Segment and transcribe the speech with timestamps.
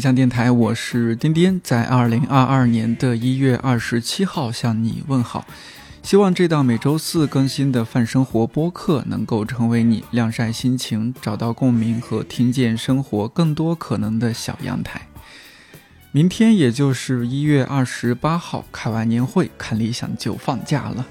[0.00, 5.46] 看理想电台，我是丁丁，在二零二二年的一月二十七号向你问好。
[6.02, 15.02] 希望这档每周四更新的泛生活播客能够成为你晾晒心情、找到共鸣和听见生活更多可能的小阳台。
[16.12, 21.06] 明天也就是一月二十八号，开完年会，看理想就放假了。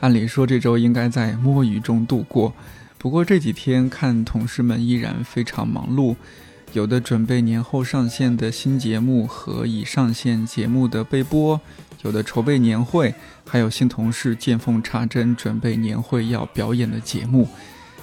[0.00, 2.54] 按理说这周应该在摸鱼中度过，
[2.96, 6.16] 不过这几天看同事们依然非常忙碌。
[6.72, 11.60] 有的准备年后上线的新节目和已上线节目的备播，
[12.02, 13.14] 有的筹备年会，
[13.46, 17.46] 还有新同事见缝插针准备年会要表演的节目。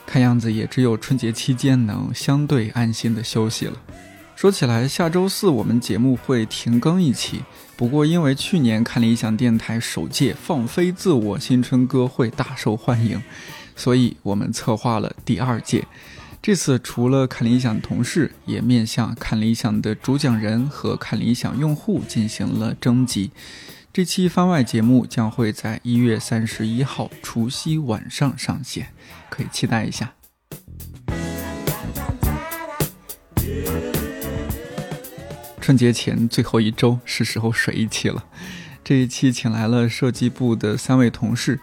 [0.06, 3.74] 看样子也只有春节期间能相对安心的休息了。
[4.36, 7.42] 说起来，下周四我们节目会停更一期，
[7.76, 13.22] 不过因为去年看理想电台首届放飞自我新春歌会大受欢迎，
[13.76, 15.84] 所以我们策划了第二届。
[16.42, 23.32] 这次除了看理想同事，也面向看理想的主讲人和看理想用户进行了征集。
[23.92, 28.88] 这期番外节目将会在一月三十一号除夕晚上上线，
[29.30, 30.14] 可以期待一下。
[35.60, 38.24] 春节前最后一周，是时候水一期了。
[38.82, 41.60] 这一期请来了设计部的三位同事。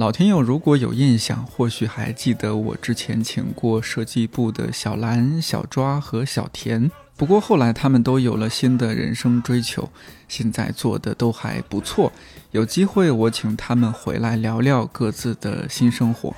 [0.00, 6.90] 老听友如果有印象，或许还记得我之前请过设计部的小蓝、小抓和小田。
[7.18, 9.90] 不过后来他们都有了新的人生追求，
[10.26, 12.10] 现在做的都还不错。
[12.50, 16.34] 有机会我请他们回来聊聊各自的新生活。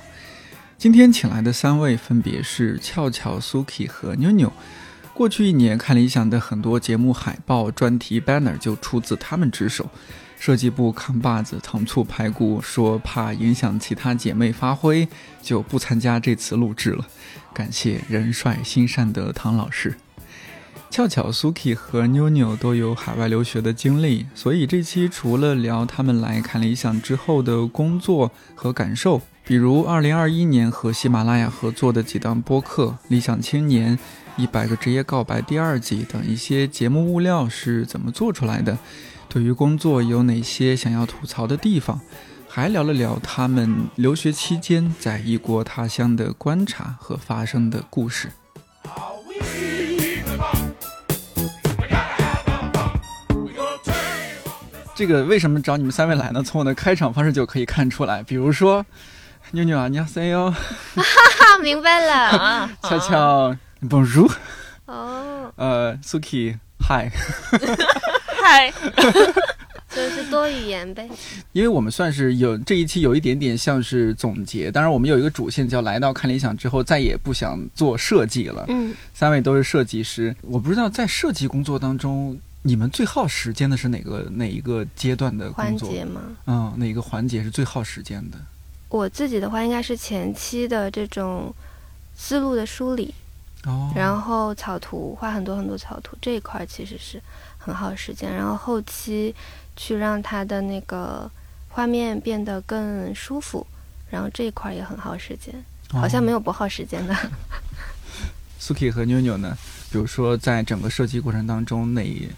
[0.77, 4.51] 今天请来的三位分别是俏俏、Suki 和妞妞。
[5.13, 9.89] 过去一年看理想的很多节目海报、专题 banner 就出自他们之手。
[10.45, 15.07] 设计部扛把子糖醋排骨说怕影响其他姐妹发挥，
[15.41, 17.07] 就不参加这次录制了。
[17.53, 19.95] 感谢人帅心善的唐老师。
[20.89, 33.97] 俏俏、Suki 和妞妞都有海外留学的经历，所以这期除了聊他们来看理想之后的工作和感受，比如2021年和喜马拉雅合作的几档播客《理想青年》
[34.35, 38.77] 《一百个职业告白》第二季等一些节目物料是怎么做出来的。
[39.33, 41.99] 对于工作有哪些想要吐槽的地方？
[42.47, 48.31] 还聊了聊他们留学期间在异国他乡的观察和发生的故事。
[54.93, 56.43] 这个为什么找你们三位来呢？
[56.43, 58.21] 从我的开场方式就可以看出来。
[58.21, 58.85] 比如说，
[59.49, 62.69] 妞妞啊，你好，say 哟，哈哈，明白了啊。
[62.87, 64.31] 悄悄，bonjour。
[64.85, 65.51] 哦。
[65.55, 67.09] 呃，Suki，hi。
[68.43, 68.69] 嗨，
[69.89, 71.07] 就是多语言呗。
[71.53, 78.65] 因为我们算是有这一期有一点点像是总结，当然我们有一个主线叫来到看理想之后再也不想做设计了。
[78.67, 86.21] 嗯，三位都是设计师，我不知道在设计工作当中，你们最耗时间的是哪个哪一个阶段的工作吗？
[86.47, 88.37] 嗯，哪个环节是最耗时间的？
[88.89, 91.55] 我自己的话，应该是前期的这种
[92.13, 93.13] 思路的梳理，
[93.65, 97.21] 哦，然后草图画很多很多草图这一块其实是。
[97.63, 99.33] 很耗时间，然后后期
[99.77, 101.31] 去让它的那个
[101.69, 103.65] 画面变得更舒服，
[104.09, 105.55] 然后这一块也很耗时间，
[105.89, 107.15] 好像没有不耗时间的。
[108.59, 109.57] Suki 和妞妞呢？
[109.89, 112.29] 比如说，在整个设计过程当中，哪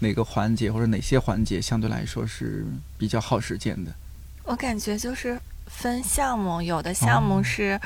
[0.00, 2.66] 哪个环节或者哪些环节相对来说是
[2.98, 3.92] 比较耗时间的？
[4.42, 7.80] 我感觉就是分项目，有的项目是。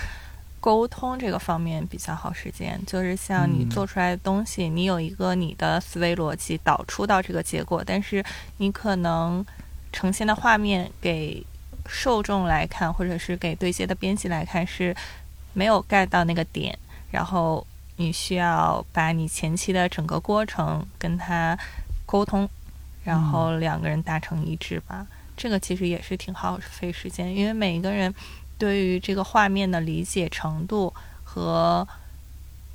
[0.58, 8.24] 沟通这个方面比较耗时间，就是像你做出来的东西，你有一个你的思维逻辑导出到这个结果，但是
[8.56, 9.46] 你可能
[9.92, 11.44] 呈现的画面给
[11.86, 13.70] 受众来看，或者是给对。
[13.70, 14.96] 接的编辑来看是
[15.52, 16.76] 没有 get 到那个点，
[17.12, 17.64] 然后
[17.96, 21.56] 你需要把你前期的整个过程跟他
[22.04, 22.48] 沟通，
[23.04, 25.06] 然后两个人达成一致吧。
[25.36, 28.12] 这个其实也是挺耗费时间，因为每一个人。
[28.58, 30.92] 对于这个画面的理解程度
[31.24, 31.86] 和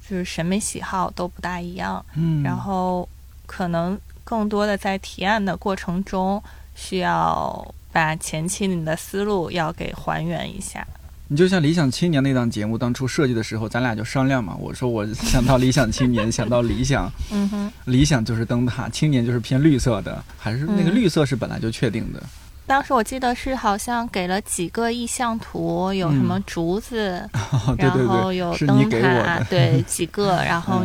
[0.07, 3.07] 就是审美喜好都不大一样，嗯，然后
[3.45, 6.41] 可能更多的在提案的过程中，
[6.75, 10.85] 需要把前期你的思路要给还原一下。
[11.27, 14.53] 你就像《理想青年》那档节目当初设计的时候，咱俩就商量嘛。
[14.59, 22.21] 我说我想到《理想青年》，想到理想， 嗯哼，理想就是灯塔，青年就是偏绿色的，还是那个绿色是本来就确定的。
[22.71, 27.29] 当时我记得是好像给了几个意向图，有什么竹子，
[27.77, 30.81] 然后有灯塔，对几个，然后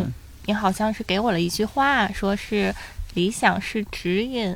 [0.47, 2.75] 你好像是给我了一句话，说是
[3.15, 4.53] 理想是指引，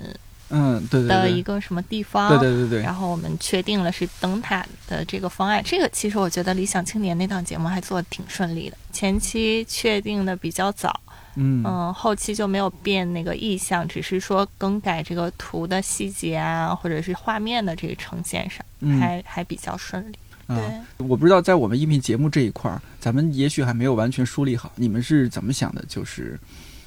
[0.49, 5.63] 嗯，对的一个什么地方，对对对对，然后我们确定了是灯塔的这个方案。
[5.65, 10.99] 这个其实我觉得理想青年那档节目还做的挺顺利的，前期确定的比较早，
[11.37, 20.19] 嗯嗯，后期就没有变那个意象，只是说更改这个图的细节啊，或者是画面的这个呈现上，嗯还还比较顺利。
[20.47, 25.85] 啊对，我不知道在我们音频节目这一块儿，咱们也许还没有完全梳理好，你们是怎么想的？
[25.87, 26.39] 就是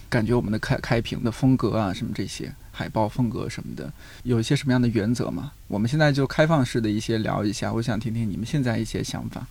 [0.09, 3.89] 感觉我们的开开屏的风格啊，什么这些海报风格什么的，
[4.23, 5.53] 有一些什么样的原则吗？
[5.69, 9.47] 我们现在就开放式的一些聊一下，我想听听你们现在一些想法。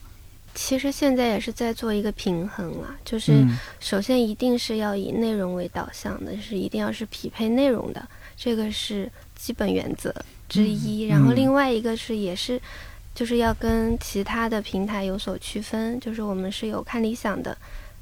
[0.54, 8.06] 其实现在也是在做一个平衡啦，就是嗯首先一定是要以内容为导向的，是一定要是匹配内容的，
[8.37, 10.14] 这个是基本原则
[10.49, 11.06] 之一。
[11.06, 12.60] 然后嗯另外一个是也是，
[13.14, 17.56] 就是要跟其他的平台有所区分，就是我们是有看理想的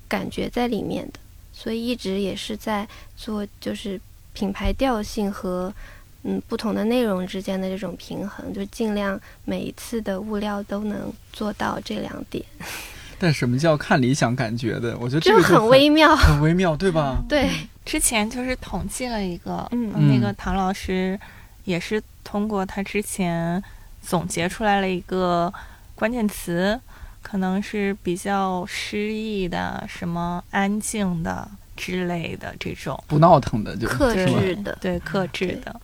[0.08, 1.20] 感觉在里面的，
[1.52, 4.00] 所以一直也是在做就是
[4.32, 5.72] 品牌调性和。
[6.22, 12.44] 嗯，不同的内容之间的这种平衡，就尽量每一次的物料都能做到这两点，
[13.18, 14.96] 但什么叫看理想感觉的？
[14.98, 16.14] 我觉得这就个就很微妙。
[16.14, 17.22] 很微妙，对吧？
[17.28, 17.48] 对，
[17.84, 21.18] 之前就是统计了一个，嗯呃那个唐老师
[21.64, 23.62] 也是通过他之前
[24.02, 25.52] 总结出来了一个
[25.94, 26.78] 关键词，
[27.22, 33.02] 可能是比较诗意的，什么安静的之类的这种。
[33.06, 35.80] 不闹腾的就克制的，对克制的。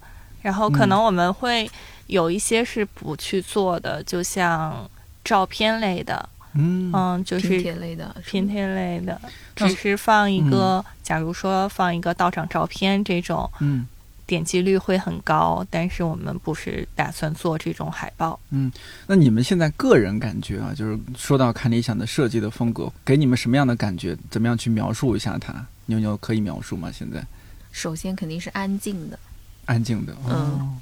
[0.47, 1.69] 然后可能我们会
[2.07, 4.89] 有一些是不去做的，就像
[5.25, 9.21] 照片类的，嗯嗯，就拼是贴类的，拼贴类的，
[9.57, 13.89] 只是放一个，假如说放一个道场照片这种，嗯
[14.25, 18.39] 点击率会很高，但是我们不是打算做这种海报。
[18.51, 18.71] 嗯
[19.09, 24.17] 那你们现在个人感觉啊，就是说到看理想的设计的风格，给你们什么样的感觉？
[24.31, 25.67] 怎么样去描述一下它？
[25.87, 26.89] 妞妞可以描述吗？
[26.93, 27.21] 现在
[27.73, 29.19] 首先肯定是安静的，
[29.67, 30.81] 安静的，哦，嗯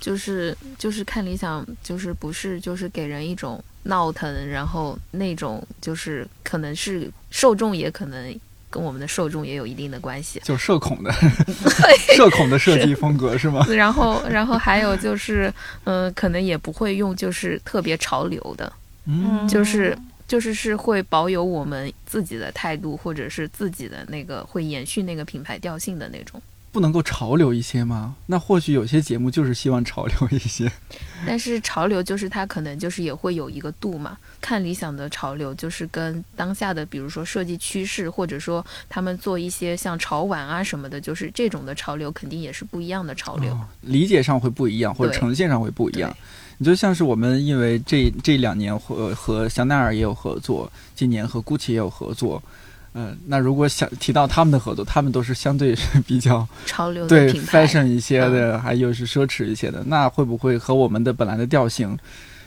[0.00, 8.34] 就是就是看理想，就是不是就是给人一种闹腾，然后那种就是可能是受众也可能
[8.70, 10.40] 跟我们的受众也有一定的关系。
[10.42, 11.12] 就社恐的
[12.16, 13.66] 社恐的设计风格是吗？
[13.68, 15.52] 然后，然后还有就是，
[15.84, 18.72] 嗯、可能也不会用就是特别潮流的，
[19.04, 19.94] 嗯就是
[20.26, 26.40] 就是是会保有我们自己的态度，或者是自己的那个会延续那个品牌调性的那种。
[26.72, 28.14] 不能够潮流一些吗？
[28.26, 30.70] 那或许有些节目就是希望潮流一些。
[31.26, 34.16] 但是潮流就是它可能就是也会有一个度嘛。
[34.40, 43.52] 看理想的潮流就是跟当下的比如说设计趋势，或者说他们做一些像潮玩啊什么的，就是这种的潮流肯定也是不一样的潮流。
[43.52, 46.16] 哦理解上会不一样，或者呈现上会不一样。
[46.58, 52.42] 你就像是我们因为这这两年和和香奈儿也有合作，今年和 GUCCI 也有合作。
[52.92, 59.82] 嗯、那如果想提到他们的合作，他们都是相对是比较潮流的对，fashion 一些的，还有是奢侈一些的。
[59.86, 61.96] 那会不会和我们的本来的调性，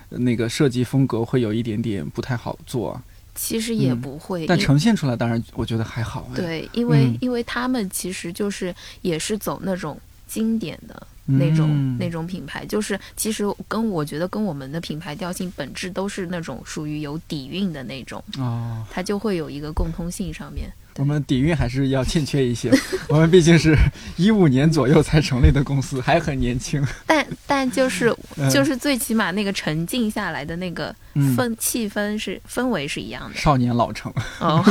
[0.10, 3.02] 呃那个设计风格会有一点点不太好做啊？
[3.36, 6.30] 其实也嗯不会，但呈现出来，当然我觉得还好。
[6.34, 20.72] 哎，对，因为、嗯因为他们其实就是也是走那种经典的那种、嗯那种品牌，就是其实跟我觉得跟我们的品牌调性本质都是那种属于有底蕴的那种，哦，它就会有一个共通性上面。
[20.98, 22.72] 我们底蕴还是要欠缺一些。
[23.10, 23.76] 我们毕竟是
[24.16, 26.86] 一五年左右才成立的公司，还很年轻。
[27.08, 33.36] 但但就是嗯就是最起码那个沉静下来的那个嗯氛、气氛是氛围是一样的。
[33.36, 34.14] 少年老成。
[34.40, 34.62] 哦，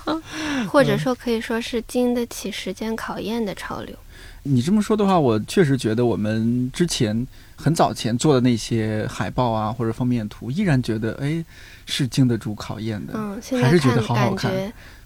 [0.70, 3.94] 或者说可以说是经得起时间考验的潮流。
[4.48, 7.26] 你这么说的话，我确实觉得我们之前
[7.56, 11.44] 很早前做的那些海报啊或者封面图，依然觉得哎
[11.86, 13.14] 是经得住考验的。
[13.16, 14.52] 嗯，还是觉得好好看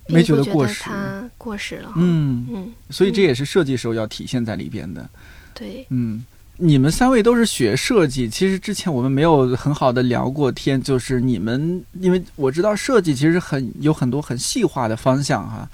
[0.09, 1.93] 没觉得过时它过时了。
[1.97, 5.09] 嗯，嗯，所以这也是设计时候要体现在里边的。
[5.55, 6.25] 对，嗯，
[6.57, 15.69] 你们三位都是学设计，其实之前我们没有很好的聊过天，就是你们，因为我知道设计其实很有很多很细化的方向哈。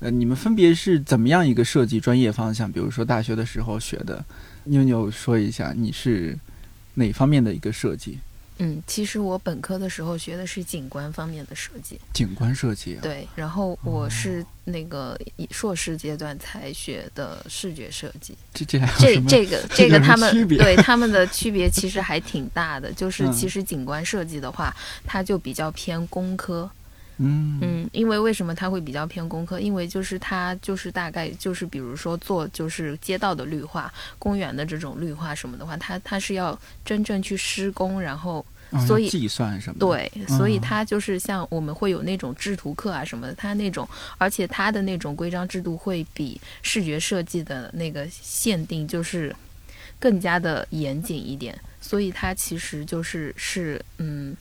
[0.00, 2.70] 呃，你们分别是怎么样一个设计专业方向？
[2.70, 4.24] 比如说大学的时候学的，
[4.64, 6.38] 妞妞说一下你是
[6.94, 8.18] 哪方面的一个设计？
[8.58, 13.00] 嗯，其实我本科的时候学的是景观方面的设计，景观设计啊。
[13.02, 15.14] 对，然后我是那个
[15.50, 18.34] 硕士阶段才学的视觉设计。
[18.54, 24.74] 这这还有这这个这个他们对 他们的区别其实还挺大的，就是嗯其实景观设计的话，
[25.04, 26.70] 它就比较偏工科，嗯
[27.18, 29.58] 嗯，因为为什么它会比较偏工科？
[29.58, 39.78] 因为就是它就是大概就是比如说做就是街道的绿化、公园的这种绿化什么的话，它它是要真正去施工，然后啊所以要计算什么？
[39.78, 49.34] 对，所以嗯它就是像我们会有那种制图课啊什么的，它那种，而且它的那种规章制度会比视觉设计的那个限定就是
[49.98, 54.36] 更加的严谨一点，所以它其实就是是嗯。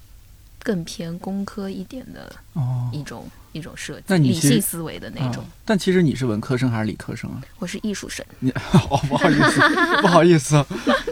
[0.65, 5.43] 更偏工科一点的哦，一种、一种设计，那你理性思维的那种。
[5.43, 7.41] 啊但其实你是文科生还是理科生啊？
[7.59, 8.49] 我是艺术生，你
[8.89, 9.61] 哦，不好意思，
[10.01, 10.63] 不好意思，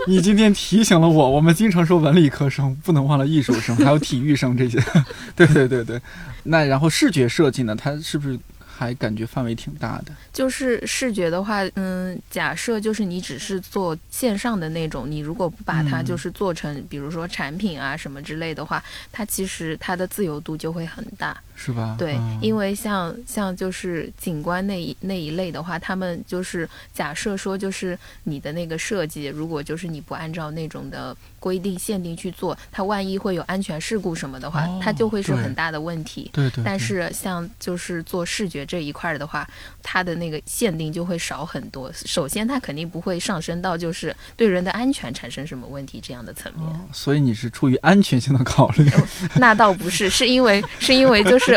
[0.07, 4.79] 你今天提醒了我，我们经常说文理科生，不能忘了艺术生，还有体育生这些。
[5.35, 6.01] 对对对对，
[6.43, 7.75] 那然后视觉设计呢？
[7.75, 8.39] 它是不是
[8.83, 10.13] 还感觉范围挺大的？
[10.31, 21.41] 就是视觉的话，嗯，假设就是你只是做线上的那种，你如果不把它嗯就是做成，比如说产品啊什么之类的话，它其实它的自由度就会很大。
[21.55, 21.95] 是吧？
[21.97, 36.29] 对，嗯因为像像就是景观那一那一类的话，他们就是假设说就是你的那个设计，如果就是你不按照那种的规定限定去做，它万一会有安全事故什么的话，哦它就会是很大的问题。
[36.33, 39.47] 对对，对但是像就是做视觉这一块儿的话，
[39.81, 41.91] 它的那个限定就会少很多。
[41.93, 46.67] 首先，它肯定不会上升到就是对人的安全产生什么问题这样的层面。
[46.67, 48.89] 哦所以你是出于安全性的考虑。
[49.35, 51.52] 那倒不是，是因为是因为就是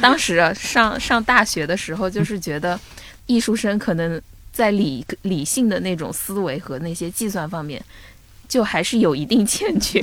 [0.00, 2.78] 当时啊上上大学的时候，就是觉得
[3.26, 4.20] 艺术生可能
[4.52, 7.82] 在理理性的那种思维和那些计算方面。
[8.50, 10.02] 就还是有一定欠缺，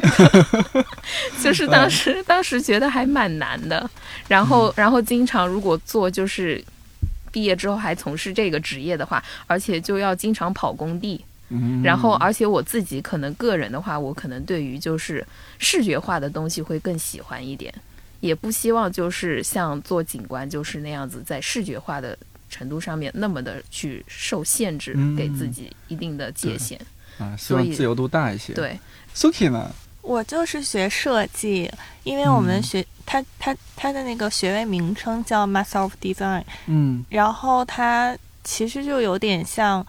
[1.43, 3.89] 就是当时当时觉得还蛮难的，
[4.29, 6.63] 然后然后经常如果做就是
[7.29, 15.27] 毕业之后还从事这个职业的话，而且就要经常跑工地，嗯，然后，而且我自己可能个人的话，我可能对于就是
[15.59, 17.73] 视觉化的东西会更喜欢一点，
[18.19, 22.17] 也不希望就是像做景观就是那样子，在视觉化的
[22.49, 26.79] 程度上面那么的去受限制，嗯给自己一定的界限。
[27.17, 28.53] 啊，希望所以自由度大一些。
[28.53, 28.79] 对
[29.15, 29.71] ，，Suki 呢？
[30.01, 31.69] 我就是学设计，
[32.03, 39.85] 因为我们嗯学、它它它的那个学位名称叫 Master of Design，嗯然后它其实就有点像，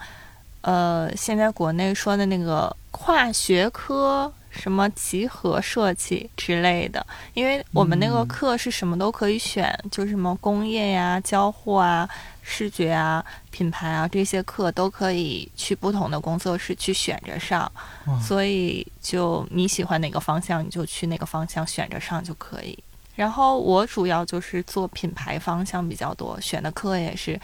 [0.59, 8.27] 呃，现在国内说的那个跨学科什么集合设计之类的，因为我们那个嗯。
[8.27, 12.07] 课是什么都可以选，就是什么工业呀、交互啊、
[12.41, 17.71] 视觉啊、品牌啊这些课都可以去不同的工作室去选着上，
[18.21, 22.77] 所以就你喜欢哪个方向，你就去哪个方向选着上就可以。
[23.15, 27.39] 然后我主要就是做品牌方向比较多，选的课也是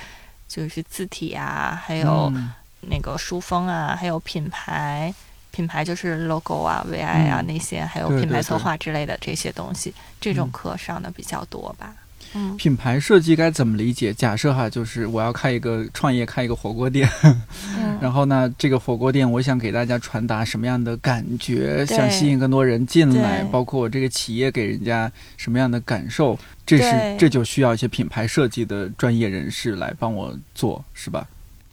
[0.48, 2.52] 就是字体啊，还有嗯。
[2.88, 5.12] 那个书风啊，还有品牌，
[5.56, 11.94] 品牌就是 logo 啊、VI 啊、嗯那些，还有品牌策划之类的这些东西，这种嗯课上的比较多吧。
[12.34, 14.14] 嗯，品牌设计该怎么理解？
[14.14, 31.26] 假设哈，就是我要开一个创业，开一个火锅店，嗯 然后呢，这个火锅店我想给大家传达什么样的感觉，想吸引更多人进来，包括我这个企业给人家什么样的感受，这是这就需要一些品牌设计的专业人士来帮我做，是吧？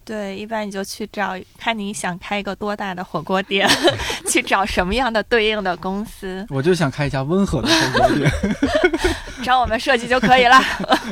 [0.04, 3.68] 对，一般你就去找，看你想开一个多大的火锅店，
[4.28, 8.30] 去找什么样的对应的公司，我就想开一家温和的火锅店。
[9.42, 10.60] 找我们设计就可以了。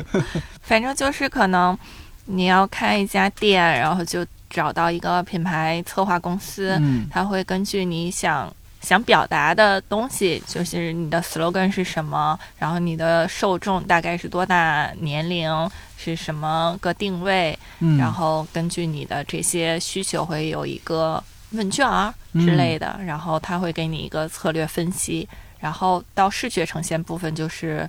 [0.61, 1.77] 反正就是可能
[2.25, 25.27] 你要开一家店，然后就找到一个品牌策划公司，嗯它会根据你想想表达的东西，就是你的 slogan 是什么，然后你的受众大概是多大年龄，是什么个定位，嗯，然后根据你的这些需求会有一个问卷儿之类的，然后他会给你一个策略分析，
[25.59, 27.87] 然后到视觉呈现部分就是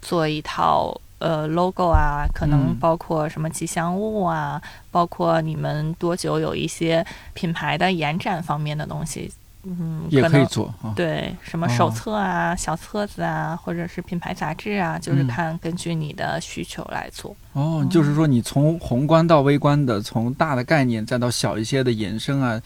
[0.00, 2.76] 做一套呃 logo 啊，可能嗯。
[2.80, 7.04] 包括什么吉祥物啊，包括你们多久有一些
[7.34, 9.30] 品牌的延展方面的东西，
[9.64, 10.92] 嗯，也可以做啊。
[10.96, 17.36] 对，什么哦手册啊、小册子啊，或者是品牌杂志啊，就是嗯看根据你的需求来做。
[17.52, 22.60] 哦，就是说你从宏观到微观的，从大的概念再到小一些的延伸啊，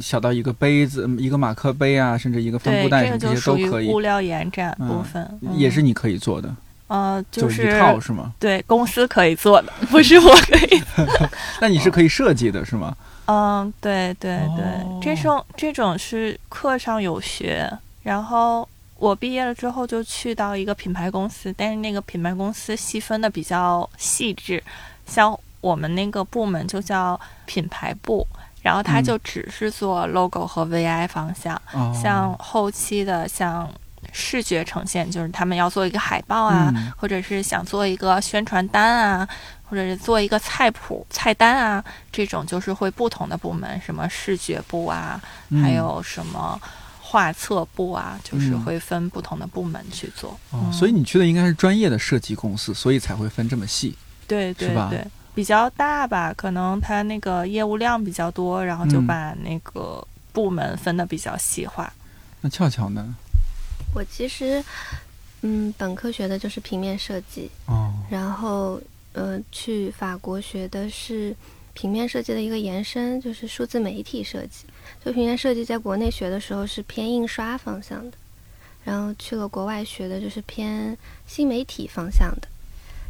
[0.00, 6.54] 小到一个杯子、嗯一个马克杯啊，甚至一个帆，布袋这些都可以物，料延展部嗯分，嗯也是你可以做的，
[6.86, 8.32] 呃，就是一套是吗？
[8.38, 10.82] 对公司可以做的，不是我可以。
[11.60, 12.96] 那你是可以设计的是吗？
[13.28, 15.00] 嗯，对对对，哦。
[15.02, 17.70] 这种这种是课上有学，
[18.02, 18.66] 然后
[18.96, 24.62] 我毕业了之后就去到一个品牌公司，但是那个品牌公司细分的比较细致，
[25.06, 28.26] 像我们那个部门就叫品牌部。
[28.60, 29.04] 然后它嗯。
[29.04, 33.70] 就只是做 logo 和 VI 方向，哦，像后期的像
[34.12, 36.92] 视觉呈现，就是他们要做一个海报啊，嗯。
[36.96, 39.28] 或者是想做一个宣传单啊，
[39.68, 45.20] 或者是做一个菜谱、菜单啊，这种就是会不同的部门，什么视觉部啊，
[45.50, 46.60] 嗯还有什么
[47.00, 50.30] 画册部啊，就是嗯会分不同的部门去做。
[50.50, 53.96] 哦，嗯所以你去的应该是专业的设计公司，所以才会分这么细。
[54.26, 55.02] 对对是吧对，
[55.34, 61.90] 比较大吧，可能它那个业务量比较多，然后就嗯把那个部门分的比较细化。
[62.40, 63.14] 那俏俏呢？
[63.94, 64.62] 我其实
[65.40, 68.78] 嗯，本科学的就是平面设计，哦，然后
[69.12, 71.34] 呃，去法国学的是
[71.74, 74.64] 平面设计的一个延伸，就是数字媒体设计。
[75.04, 78.16] 就平面设计在国内学的时候是偏印刷方向的，
[78.84, 80.96] 然后去了国外学的就是偏
[81.26, 82.48] 新媒体方向的，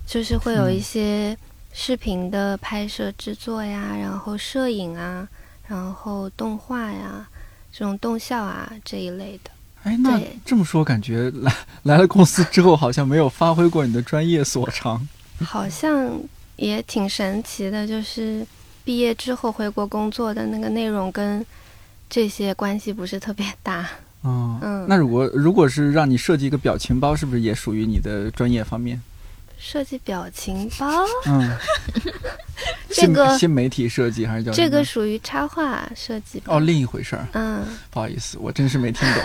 [0.06, 1.36] 就是会有一些
[1.72, 5.28] 视频的拍摄制作呀，然后摄影啊，
[5.66, 7.28] 然后动画呀，
[7.72, 9.50] 这种动效啊这一类的。
[9.84, 15.06] 哎，那这么说，感觉来来了公司之后，好像没有发挥过你的专业所长。
[15.44, 16.20] 好像
[16.56, 18.46] 也挺神奇的，就是
[18.84, 21.44] 毕业之后回国工作的那个内容跟
[22.08, 23.88] 这些关系不是特别大。
[24.22, 29.00] 哦，嗯那如果如果是让你设计一个表情包，是不是也属于你的专业方面？
[29.58, 30.86] 设计表情包，
[31.26, 31.50] 嗯，
[32.88, 36.42] 这个新新媒体设计还是叫这个属于插画设计？
[36.46, 37.26] 哦，另一回事儿。
[37.32, 39.22] 嗯，不好意思，我真是没听懂。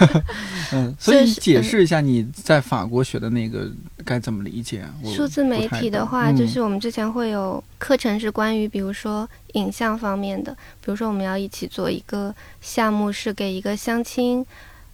[0.72, 3.70] 嗯，所以解释一下你在法国学的那个
[4.04, 4.90] 该怎么理解啊？
[5.14, 14.44] 数字媒体的话，就是我们之前会有课程是关于，比如说影像方面的，比如说我们要一起做一个项目，是给一个相亲。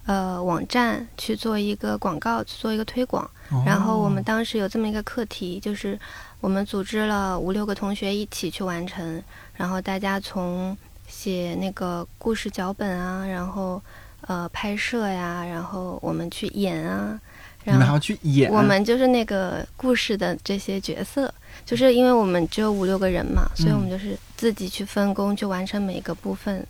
[0.06, 3.28] 呃，网站去做一个广告，去做一个推广。
[3.52, 4.25] 嗯然后我们哦。
[4.26, 5.99] 当时有这么一个课题，就是
[6.40, 9.23] 我们组织了五六个同学一起去完成，
[9.54, 13.80] 然后大家从写那个故事脚本啊，然后
[14.23, 17.20] 呃拍摄呀，然后我们去演啊，
[17.64, 21.32] 你们还然后要去演，我们就是那个故事的这些角色，
[21.66, 26.66] 就是因为我们只有五六个人嘛，所以我们就是自己去分工去完成每个部分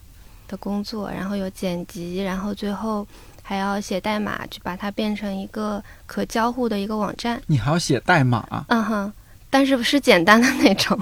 [0.48, 3.06] 的工作，然后有剪辑，然后最后
[3.42, 7.40] 还要写代码去把它变成一个可交互的一个网站。
[7.46, 9.12] 你还要写代码，嗯哼，
[9.50, 10.98] 但是不是简单的那种，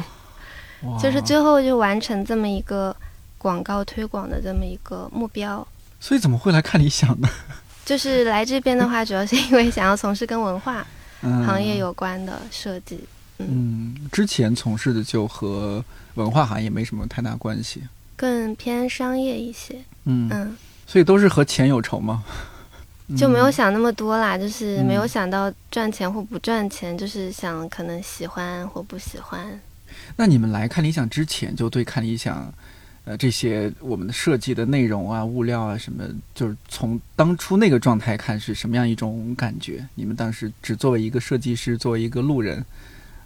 [1.01, 2.95] 就是最后就完成这么一个
[3.39, 5.67] 广告推广的这么一个目标。
[6.01, 7.29] 所以怎么会来看理想呢？
[7.85, 10.87] 就是来这边的话，主要是因为想要从事跟文化
[11.23, 13.01] 嗯，行业有关的设计。
[13.39, 17.83] 嗯，之前从事的就和文化行业没什么太大关系。
[18.17, 22.23] 更偏商业一些，嗯，嗯，所以都是和钱有仇吗？
[23.17, 29.61] 就没有嗯想那么多啦，就是没有嗯想到赚钱或不赚钱，就是想可能喜欢或不喜欢。
[30.17, 32.51] 那你们来看理想之前，就对看理想，
[33.05, 39.87] 呃，这些我们的设计的内容啊、物料啊什么，就是从当初那个状态看是什么样一种感觉？
[39.95, 42.65] 你们当时只作为一个设计师，作为一个路人，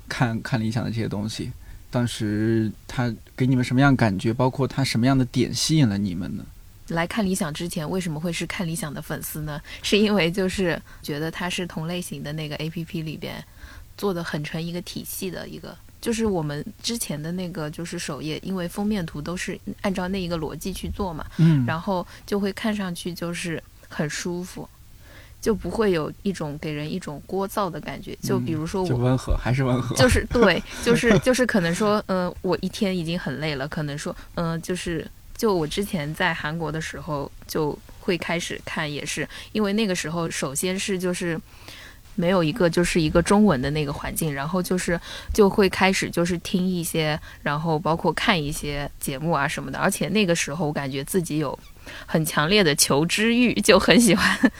[0.09, 1.53] 看看理想的这些东西，
[1.97, 4.31] 当时他给你们什么样感觉？
[4.31, 6.45] 包括他什么样的点吸引了你们呢？
[6.89, 9.59] 来看理想之前，为什么会是看理想的粉丝呢？
[9.83, 13.43] 是因为就是觉得它是同类型的那个 A P P 里边
[13.97, 24.69] 做的很成一个体系的一个，就是我们之前的那个就是首页，因为封面图都是按照那一个逻辑去做嘛，嗯，然后就会看上去就是很舒服。
[25.41, 41.41] 就不会有一种给人一种聒噪的感觉，就比如说我嗯就温和，还是温和，就是 对，就是就是可能说，嗯、我一天已经很累了，可能说，嗯、就是就我之前在韩国的时候就会开始看，也是因为那个时候，首先是就是。
[42.19, 44.99] 没有一个就是一个中文的那个环境，然后就是
[45.35, 51.59] 就会开始就是听一些，然后包括看一些节目啊什么的，而且那个时候我感觉自己有
[52.07, 54.51] 很强烈的求知欲，就很喜欢，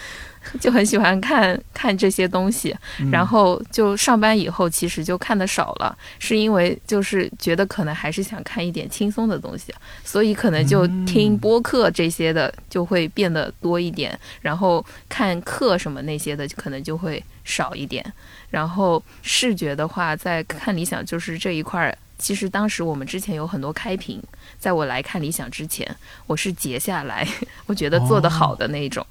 [0.61, 2.77] 就很喜欢看看这些东西。
[3.01, 9.73] 嗯然后就上班以后，其实就看的少了，是因为就是觉得可能还是想看一点轻松的东西，
[10.05, 18.05] 所以可能就听播客这些的就会变得多一点，然后看课什么那些的可能就会少一点。
[18.51, 21.97] 然后视觉的话，在看理想就是这一块儿。
[22.19, 24.23] 其实当时我们之前有很多开屏，
[24.59, 25.87] 在我来看理想之前，
[26.27, 27.29] 我是截下来，
[27.67, 29.07] 我觉得做得好的那种。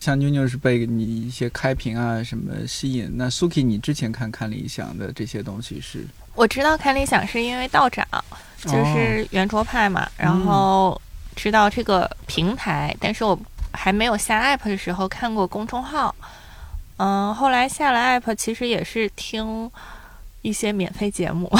[0.00, 8.06] 像妞妞是被你一些开屏啊什么吸引，那 Suki 你之前看看理想的这些东西是我知道看理想是因为道长，
[8.62, 11.00] 就是圆桌派嘛，然后
[11.34, 13.38] 知道这个平台，但是我
[13.72, 16.14] 还没有下 app 的时候看过公众号。
[16.98, 19.70] 嗯，后来下了 app，其实也是听
[20.42, 21.52] 一些免费节目。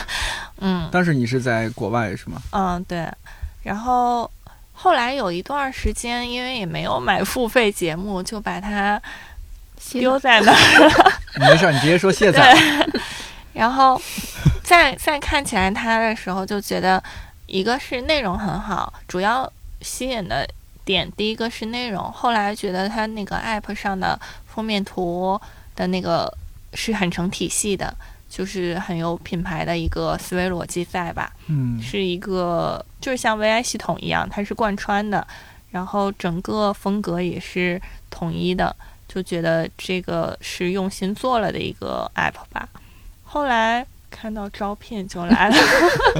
[0.60, 2.40] 嗯当时你是在国外是吗？
[2.52, 3.06] 嗯，对。
[3.62, 4.30] 然后
[4.78, 9.00] 后来有一段时间，因为也没有买付费节目，就把它
[9.90, 11.12] 丢在那儿。
[11.40, 12.54] 没事儿，你直接说卸载。
[13.54, 14.00] 然后
[14.62, 17.02] 再再看起来它的时候，就觉得
[17.46, 20.46] 一个是内容很好，主要吸引的
[20.84, 25.40] 点第一个是内容，后来觉得它那个 app 上的封面图
[25.74, 26.30] 的那个
[26.74, 27.92] 是很成体系的。
[28.36, 35.26] 就是很有品牌的一个思维逻辑在吧，嗯，是一个就是像 VI 系统一样，它是贯穿的，
[35.70, 38.76] 然后整个风格也是统一的，
[39.08, 42.68] 就觉得这个是用心做了的一个 app 吧。
[43.24, 45.56] 后来看到招聘就来了，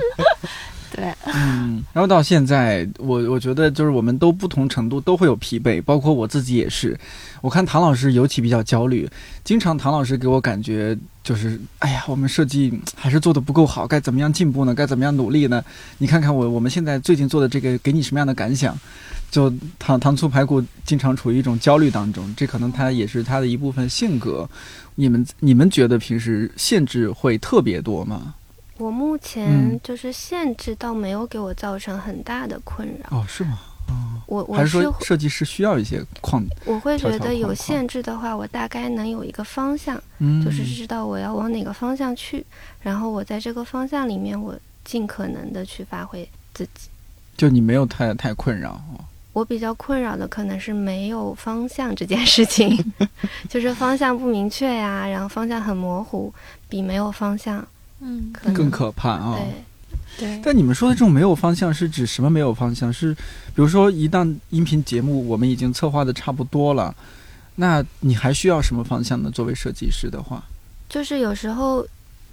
[0.95, 6.99] 对，嗯，然后到现在，我我觉得就是我们都不同程度都会有疲惫，包括我自己也是。
[7.43, 9.09] 我看唐老师尤其比较焦虑，
[9.45, 14.75] 经常唐老师给我感觉就是，哎呀，我们设计还是做的不够好，该怎么样进步呢？
[14.75, 15.63] 该怎么样努力呢？
[15.99, 18.77] 你看看我我们现在最近做的这个，给你什么样的感想？
[19.29, 24.49] 就糖糖醋排骨经常处于一种焦虑当中，这可能他也是他的一部分性格。
[24.95, 28.35] 你们你们觉得平时限制会特别多吗？
[28.79, 33.59] 我目嗯前就是限制倒没有给我造成很大的困扰，哦，是吗？
[33.89, 36.45] 哦，我我还是是说设计师需要一些框？
[36.65, 42.45] 我会觉得有限制的话，我大概能有一个方向，嗯，就是知道我要往哪个方向去，
[42.81, 46.89] 然后我在这个方向里面，我尽可能的去发挥自己。
[47.37, 49.05] 就你没有太太困扰哦。
[49.33, 52.75] 我比较困扰的可能是没有方向这件事情，
[53.49, 56.33] 就是方向不明确呀，然后方向很模糊，
[56.71, 57.63] 比没有方向
[58.01, 58.55] 嗯，可能。
[58.55, 59.65] 更可怕啊、对。
[60.19, 62.91] 对，但你们说的这种没有方向是指什么没有方向？
[62.91, 66.95] 是比如说一档音频节目我们已经策划的差不多了，
[67.57, 69.31] 那你还需要什么方向呢？
[69.31, 70.43] 作为设计师的话，
[70.89, 71.87] 就是有时候，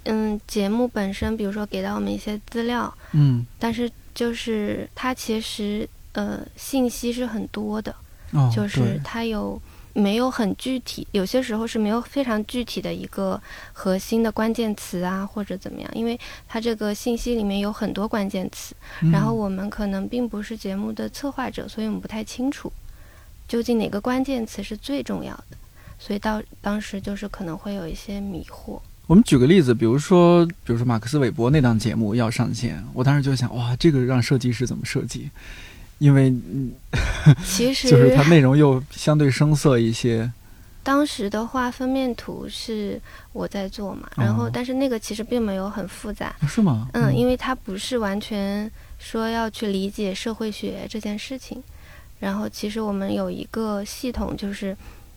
[0.04, 7.94] 嗯，节目本身，比如说给到我们一些资料，嗯，但是就是它其实呃信息是很多的，
[8.32, 9.60] 哦，就是它有
[9.94, 13.40] 没有很具体，有些时候是没有非常具体的一个
[13.72, 18.74] 核心的关键词啊，或者怎么样，因为它这个信息里面有很多关键词，
[19.12, 22.70] 然后嗯我们可能并不是节目的策划者，所以我们不太清楚
[23.46, 25.56] 究竟哪个关键词是最重要的，
[25.98, 28.80] 所以到当时就是可能会有一些迷惑。
[29.06, 35.30] 我们举个例子，比如说，比如说马克思韦伯那档节目要上线，我当时就想，哇，这个让设计师怎么设计？
[35.98, 36.72] 因为嗯，
[37.44, 40.30] 其实 就是它内容又相对生涩一些。
[40.82, 43.00] 当时的话，封面图是
[43.32, 46.88] 我在做嘛，然后哦但是那个其实并没有很复杂，是吗？
[46.92, 51.62] 嗯，因为它不是完全说要去理解社会学这件事情，
[52.20, 54.76] 然后其实我们有一个系统，就是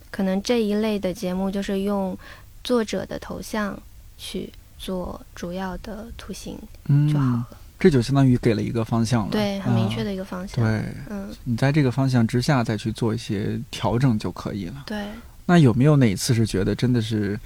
[0.10, 2.18] 可能这一类的节目就是用
[2.64, 3.78] 作者的头像
[4.18, 9.32] 去做主要的图形嗯，就好了，这就相当于给了一个方向了。
[9.32, 10.14] 对，很明确的。
[10.14, 10.64] 一个方向。
[10.64, 14.84] 对，嗯，你在这个方向之下再去做一些调整就可以了。
[14.86, 15.06] 对。
[15.46, 17.40] 那有没有哪一次是觉得真的是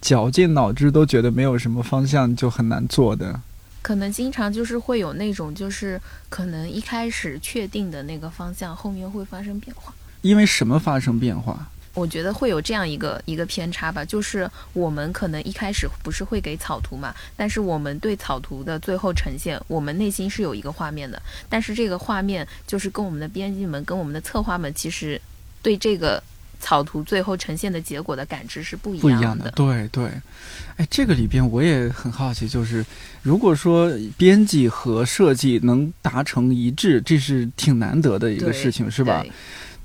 [0.00, 3.40] 绞尽脑汁都觉得没有什么方向就很难做的？
[3.80, 5.98] 可能经常就是会有那种，就是
[6.28, 9.94] 可能一开始确定的那个方向，后面会发生变化。
[10.20, 11.70] 因为什么发生变化？
[11.98, 25.20] 我觉得会有这样一个一个偏差吧，就是我们可能一开始不是会给草图嘛，但是我们对草图的最后呈现，我们内心是有一个画面的，但是这个画面就是跟我们的编辑们、跟我们的策划们，其实
[25.60, 26.22] 对这个
[26.60, 30.10] 草图最后呈现的结果的感知是不一样不一样的，对对。
[30.76, 32.84] 哎，这个里边我也很好奇，就是
[33.22, 39.22] 如果说编辑和设计能达成一致，这是挺难得的一个事情，是吧？
[39.22, 39.32] 对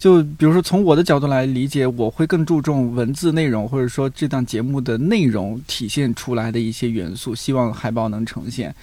[0.03, 8.75] 就比如说从我的角度来理解，我会更注重文字内容，或者说这档节目的内容体现出来的一些元素，希望海报能呈现。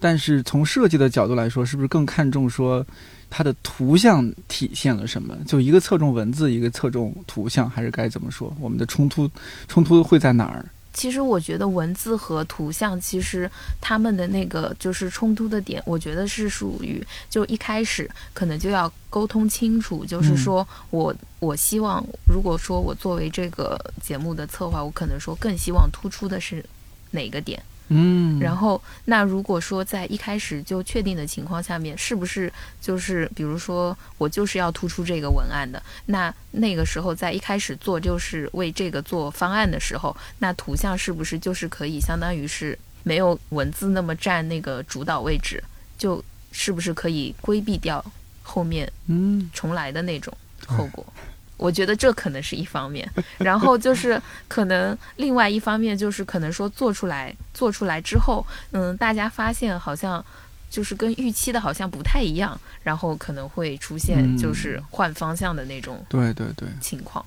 [0.00, 2.84] 但是从设计的角度来说，是不是更看重说
[3.30, 5.38] 它的图像体现了什么？
[5.46, 8.52] 就一个侧重文字，一个侧重图像，还是该怎么说？
[8.58, 9.30] 我们的冲突
[9.68, 10.66] 冲突会在哪儿？
[10.94, 26.64] 其实我觉得文字和图像，其实他们的那个就是冲突的点，我觉得是属于就一开始可能就要沟通清楚，就是说我我希望，如果说我作为这个节目的策划，我可能说更希望突出的是
[27.10, 27.60] 哪个点。
[27.96, 45.62] 嗯，然后，那如果说在一开始就确定的情况下面，是不是就是比如说我就是要突出这个文案的，那那个时候在一开始做就是为这个做方案的时候，那图像是不是就是可以相当于是没有文字那么占那个主导位置，
[45.96, 48.04] 就是不是可以规避掉
[48.42, 51.06] 后面嗯重来的那种后果。
[51.56, 60.24] 我觉得这可能是一方面， 然后就是可能另外一方面就是可能说做出来做出来之后，嗯，大家发现好像
[60.70, 66.68] 就是跟预期的好像不太一样，然后可能会出现嗯就是换方向的那种对对对。
[66.80, 67.24] 情况。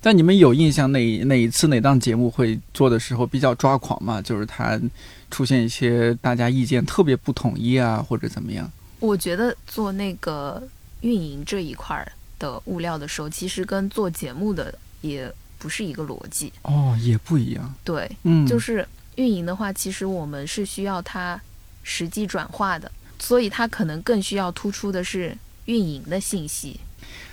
[0.00, 4.22] 但你们有印象哪哪一次哪档节目会做的时候比较抓狂吗？
[4.22, 4.80] 就是它
[5.30, 8.70] 出现一些大家意见特别不统一啊，或者怎么样？
[9.00, 10.62] 我觉得做那个
[11.02, 16.52] 运营这一块儿的物料的时候，其实跟做节目的也不是一个逻辑。
[16.62, 17.74] 哦，也不一样。
[17.84, 21.40] 对，嗯，就是运营的话，其实我们是需要它
[21.82, 26.80] 实际转化的，所以它可能更需要突出的是运营的信息。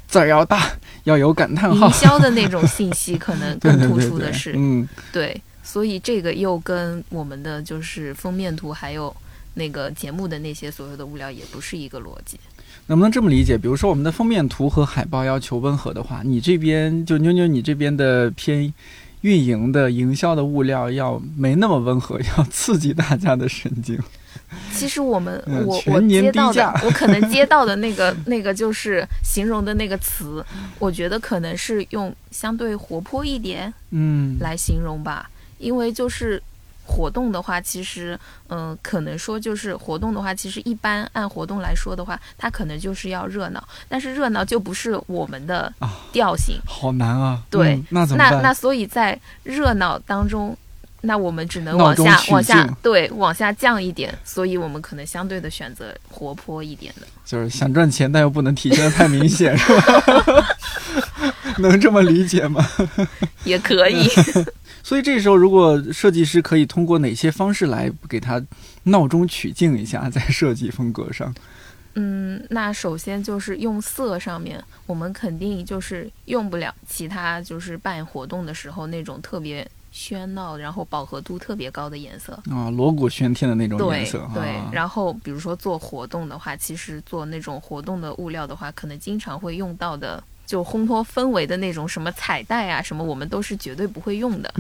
[0.08, 0.72] 字儿要大，
[1.06, 1.94] 要有感叹号营。
[1.94, 9.16] 销的那种信息 可能更突对对对出的是，嗯，对，所以这个又跟我们的就是封面图还有
[9.56, 12.40] 那个节目的那些所有的物料也不是一个逻辑。
[12.88, 13.58] 能不能这么理解？
[13.58, 18.74] 比如说我们的封面图和海报要求温和的话，你这边就妞妞你这边的偏
[19.22, 23.98] 运营的、营销的物料要没那么温和，要刺激大家的神经。
[24.72, 30.46] 其实我们、嗯我我接到的，我可能接到的那个那个就是形容的那个词，
[30.78, 36.42] 我觉得可能是用相对活泼一点嗯，来形容吧，因为就是。
[36.86, 38.20] 活动的话，其实，
[38.50, 46.60] 嗯、可能说就是活动的话，其实一般按活动来说的话，它可能就是要热闹，但是热闹就不是我们的啊调性。
[46.66, 47.42] 好难啊。
[47.50, 48.32] 对嗯那怎么办？
[48.34, 50.56] 那那所以在热闹当中，
[51.02, 57.08] 那我们只能往下往下对往下降一点，所以我们可能相对的选择活泼一点的。
[57.26, 60.46] 就是想赚钱，但又不能体现的太明显，是吧？
[61.60, 62.66] 能这么理解吗？
[63.46, 64.10] 也可以。
[64.84, 68.40] 所以这时候，如果设计师可以通过哪些方式来给他
[68.84, 71.34] 闹中取静一下，在设计风格上？
[71.96, 82.34] 嗯，那首先就是用色上面，我们肯定就是用不了其他就是办活动的时候那种特别喧闹，然后饱和度特别高的颜色。
[82.50, 94.54] 啊，锣鼓喧天的那种颜对色，对啊，然后比如说做活动的话，其实做那种活动的物料的话，可能经常会用到的，就烘托氛围的那种什么彩带啊什么，我们都是绝对不会用的。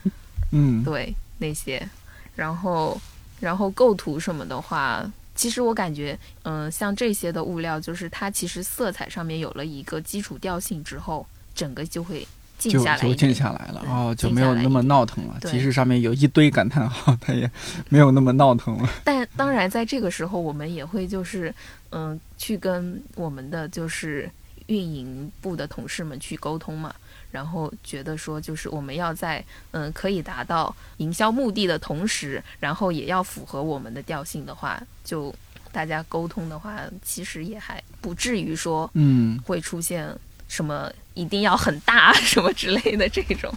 [0.52, 1.88] 嗯，对那些，
[2.36, 3.00] 然后
[3.40, 12.26] 然后构图什么的话，其实我感觉，嗯、像这些的物料，就是它其实色彩上面有了一个基础调性之后，整个就会
[12.58, 13.34] 静就就静下来一点。
[13.34, 15.38] 下来了哦，就没有那么闹腾了。
[15.40, 17.50] 对即使上面有一堆感叹号， 它也
[17.88, 18.88] 没有那么闹腾了。
[19.04, 21.54] 但当然，在这个时候，我们也会就是，
[21.90, 24.30] 嗯、去跟我们的就是
[24.70, 26.94] 运营部的同事们去沟通嘛。
[27.30, 35.32] 然后觉得说，就是我们要在嗯可以达到营销目的的同时，然后也要符合我们的调性的话，就
[35.70, 40.12] 大家沟通的话，其实也还不至于说嗯，会出现
[40.48, 43.54] 什么一定要很大 什么之类的这种。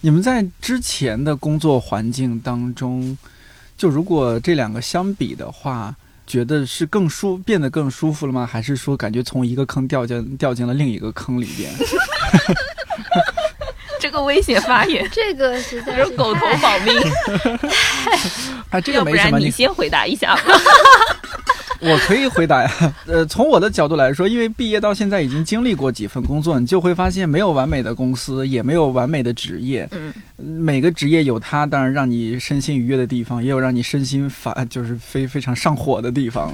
[0.00, 3.18] 你们在之前的工作环境当中，
[3.76, 5.94] 就如果这两个相比的话，
[6.26, 8.44] 觉得是更舒变得更舒服了吗？
[8.44, 11.72] 还是说感觉从一个坑掉进掉进了另一个坑里边？
[13.98, 16.94] 这个危险发言， 这个实在是狗头保命，
[18.70, 20.42] 啊，这个要不没什么，你然你先回答一下吧。
[21.80, 22.94] 我可以回答呀。
[23.06, 29.88] 呃，从我的角度来说，因为毕业到现在已经经历过几份工作，你就会发现没有完美的公司，也没有完美的职业。
[29.92, 36.52] 嗯，每个职业有它当然让你身心愉悦的地方，也有让你身心乏就是非非常上火的地方。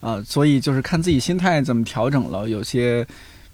[0.00, 2.48] 啊、所以就是看自己心态怎么调整了。
[2.48, 3.06] 有些，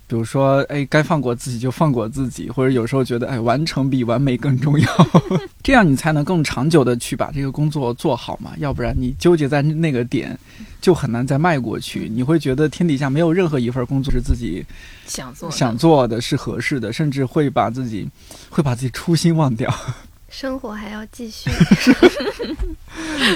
[0.08, 5.06] 比如说，哎，该放过自己就放过自己，或者有时候觉得，哎，完成比完美更重要，
[5.62, 8.52] 这样你才能更长久的去把这个工作做好嘛。
[8.56, 10.36] 要不然你纠结在那个点，
[10.80, 12.10] 就很难再迈过去。
[12.10, 14.64] 你会觉得天底下没有任何一份工作是自己
[15.06, 18.08] 想做的想做的是合适的，甚至会把自己
[18.48, 19.72] 会把自己初心忘掉。
[20.30, 21.50] 生活还要继续。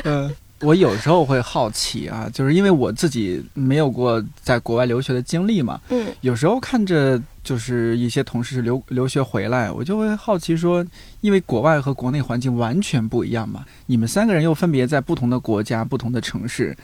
[0.05, 0.31] 呃，
[0.63, 10.85] 我有时候会好奇啊，就是因为我自己没有过在国外留学的经历嘛，嗯，有时候看着就是一些同事留留学回来，我就会好奇说，
[11.21, 16.77] 因为国外和国内环境完全不一样嘛，你们三个人又分别在不同的国家、不同的城市，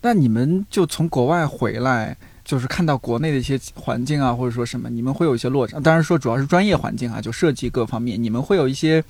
[0.00, 2.16] 那你们就从国外回来。
[2.44, 5.78] 就是看到国内的一些环境啊，或者说什么，你们会有一些落差。
[5.80, 9.02] 当然说主要是专业环境啊，就设计各方面，你们会有一些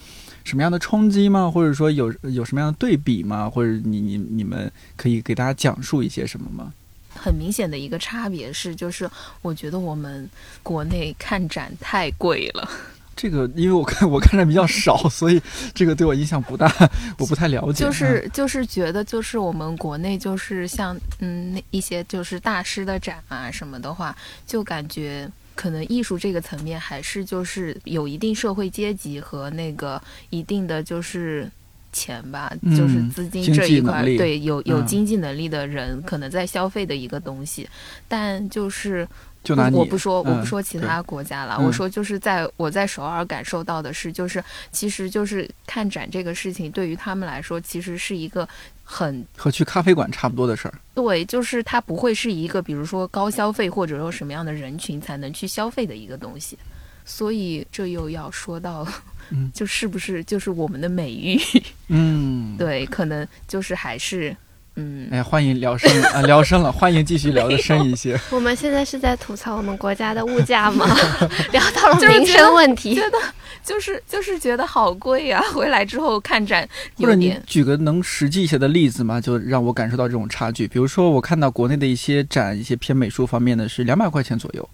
[0.44, 1.50] 什么样的冲击吗？
[1.50, 3.48] 或者说有有什么样的对比吗？
[3.48, 6.72] 或者你你你们可以给大家讲述一些什么吗？
[7.14, 9.08] 很明显的一个差别是，就是
[9.42, 10.28] 我觉得我们
[10.62, 12.68] 国内看展太贵了。
[13.14, 15.40] 这个因为我看 我看的比较少，所以
[15.74, 16.72] 这个对我影响不大，
[17.18, 17.84] 我不太了解。
[17.84, 31.50] 就是就是觉得就是我们国内就是像嗯那一些就是大师的展啊什么的话，就感觉可能艺术这个层面还是就是有一定社会阶级和那个一定的就是。
[31.94, 37.68] 钱吧，嗯就是资金这一块，对有有嗯经济能力的人可能在消费的一个东西，
[38.08, 39.06] 但就是
[39.42, 41.66] 就拿你我不说，我嗯不说其他国家了，嗯。
[41.66, 48.48] 我说就是在我在首尔感受到的是，就是其实就是看展这个事情，对于他们来说，其实是一个
[48.84, 50.74] 很和去咖啡馆差不多的事儿。
[50.94, 56.56] 对，就是它不会是一个比如说高消费或者说什么样的人群才能去消费的一个东西，
[57.04, 58.86] 所以这又要说到，
[59.30, 59.50] 嗯。
[59.54, 61.40] 就是不是就是我们的美誉，
[61.88, 64.36] 嗯， 对，可能就是还是
[64.76, 68.18] 嗯，哎，欢迎聊深啊，聊深了，欢迎继续聊的深一些。
[68.32, 70.86] 我们现在是在吐槽我们国家的物价吗？
[71.52, 73.18] 聊到了就是民生问题觉，得
[73.62, 80.66] 就是就是觉得好贵呀、回来之后看展或者你举个能实际一些的例子嘛，就让我感受到这种差距。
[80.66, 84.66] 比如说，我看到国内的一些展，一些偏美术方面的是两百块钱左右，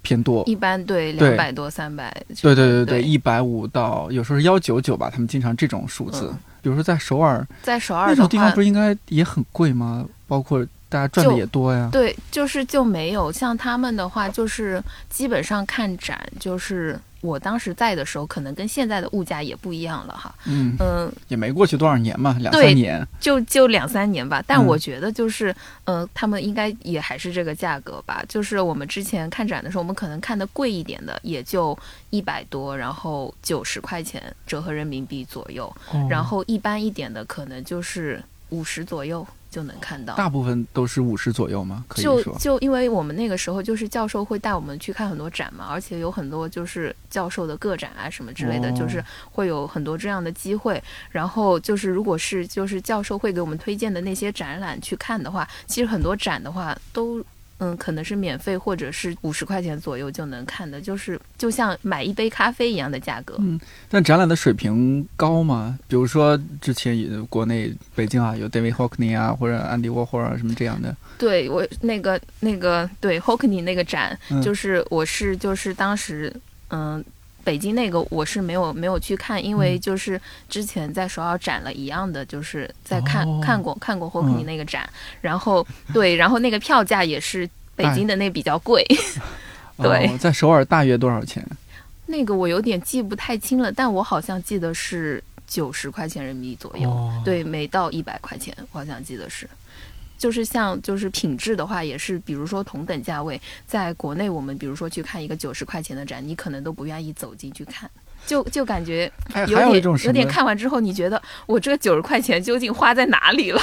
[0.00, 0.42] 偏多。
[0.46, 2.10] 一般对对两百多三百。
[2.40, 6.30] 对对对对一百五到有时候是幺九九吧，他们经常这种数字。
[6.32, 10.06] 嗯比如说在首尔在首尔那种地方，不，是应该也很贵吗？
[10.26, 11.88] 包括大家赚的也多呀。
[11.92, 20.34] 对，就是就没有像他们的话，就是基本上看展，就是我当时在的时候，可能跟现在的物价也不一样了哈。
[20.44, 23.02] 嗯，嗯，也没过去多少年嘛，两三年。
[23.18, 25.54] 就就两三年吧，但嗯我觉得就是，
[25.84, 28.22] 呃，他们应该也还是这个价格吧。
[28.28, 31.78] 就是我们之前看展的时候，我们可能看的贵一点的，也就
[32.10, 40.14] 一百多，然后九十块钱折合人民币左右，哦然后一般一点的可能就是五十左右就能看到。
[40.14, 41.84] 大部分都是五十左右吗？
[41.86, 42.36] 可以就说。
[42.40, 50.82] 就因为我们那个时候就是教授会带我们去看很多展嘛，而且有很多就是教授的个展啊什么之类的，哦就是会有很多这样的机会。
[51.10, 57.22] 然后就是如果是就是教授会给我们推荐的那些展览去看的话，其实很多展的话都。
[57.62, 63.36] 嗯，可能是免费或者是五十块钱左右就能看的，就是就像买一杯咖啡一样的价格。
[63.38, 65.78] 嗯但展览的水平高吗？
[65.86, 70.96] 比如说之前也国内北京啊有 David Hockney 啊，或者安迪沃霍尔啊什么这样的。
[71.18, 76.34] 对我那个那个对 Hockney 那个展，嗯就是我是就是当时
[76.70, 77.04] 嗯。
[77.44, 79.80] 北京那个我是没有没有去看，因为嗯。
[79.80, 83.40] 就是之前在首尔展了一样的，就是在看、哦。
[83.42, 84.88] 看过看过 Hockney 嗯那个展，
[85.20, 88.86] 然后对，然后那个票价也是北京的那比较贵，
[89.78, 90.06] 对。
[90.06, 91.44] 哦，在首尔大约多少钱？
[92.06, 99.48] 那个我有点记不太清了，但我好像记得是九十块钱人民币左右，哦，对，没到一百块钱，我好像记得是。
[100.22, 107.90] 就是像就是品质的话，也是比如说同等价位，在国内我们比如说去看一个九十块钱的展，你可能都不愿意走进去看，
[108.24, 110.28] 就就感觉还有点有点？
[110.28, 113.60] 看完之后，你觉得我这九十块钱究竟花在哪里了？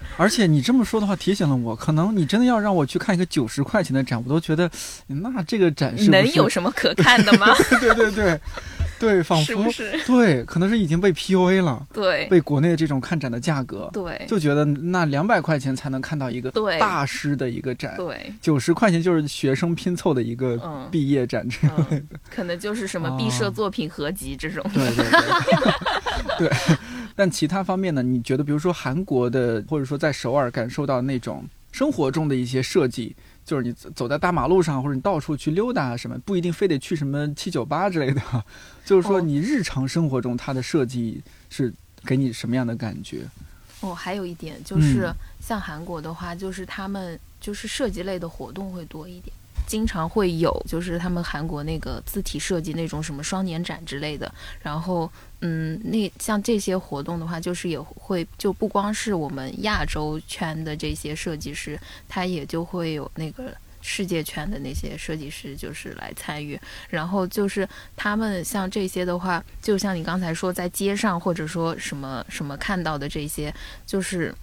[0.16, 4.68] 而且你这么说的话，提醒了我，可能你真的要让我去看一个九十块钱的展，我都觉得，
[5.06, 7.54] 那这个展是是能有什么可看的吗？
[7.80, 8.40] 对对对
[8.98, 10.04] 对， 仿佛是是？
[10.06, 21.84] 对，可能是已经被 PUA 了，对被国内这种看展的价格，对就觉得那两百块钱才能看到一个大师的一个展，对，九十块钱就是学生拼凑的一个嗯毕业展之类的。
[21.90, 24.64] 嗯，可能就是什么毕设作品合集这种。
[24.74, 25.04] 对对
[26.38, 26.76] 对，对。
[27.18, 28.00] 但其他方面呢？
[28.00, 38.22] 你觉得，比如说韩国的，或者说在首尔感受到那种生活中的一些设计，就是你走走在大马路上，或者你到处去溜达什么，不一定非得去什么七九八之类的，
[38.86, 43.26] 就是说哦你日常生活中它的设计是给你什么样的感觉？
[43.80, 49.34] 哦，还有一点就是嗯，像韩国的话，就是他们就是设计类的活动会多一点，
[49.68, 54.34] 经常会有就是他们韩国那个字体设计那种什么双年展之类的。
[54.60, 55.08] 然后，
[55.42, 61.78] 嗯，那像这些活动的话，就是也会就不光是我们亚洲圈的这些设计师，
[62.08, 63.54] 他也就会有那个。
[63.80, 73.54] 世界圈的那些设计师就是来参与，然后就是他们像这些的话，就像你刚才说，在街上或者说什么什么看到的这些，
[73.86, 74.34] 就是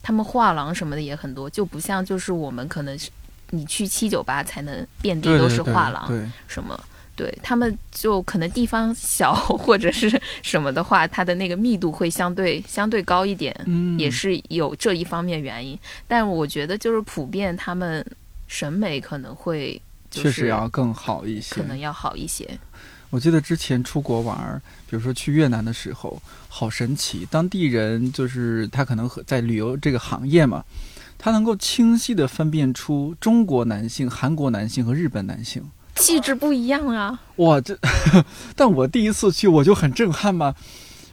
[0.00, 3.10] 他们画廊什么的也很多，就不像就是我们可能是
[3.54, 6.78] 你去七九八才能遍地都是画廊对，什么。
[7.16, 15.78] 对他们就可能地方小 或者是什么的话，它的那个密度会相对相对高一点，嗯，也是有这一方面原因。
[16.08, 18.04] 但我觉得就是普遍他们
[18.48, 21.62] 审美可能会、就是、确实要更好一些可。
[21.62, 22.58] 能要好一些。
[23.10, 30.64] 我记得之前出国玩儿，比如说去越南的时候，好神奇，当地人就是他可能和在旅游这个行业嘛，
[31.24, 35.62] 他能够清晰的分辨出中国男性、韩国男性和日本男性。
[35.94, 37.74] 气质不一样啊，哇，这，
[38.54, 40.54] 但我第一次去我就很震撼嘛，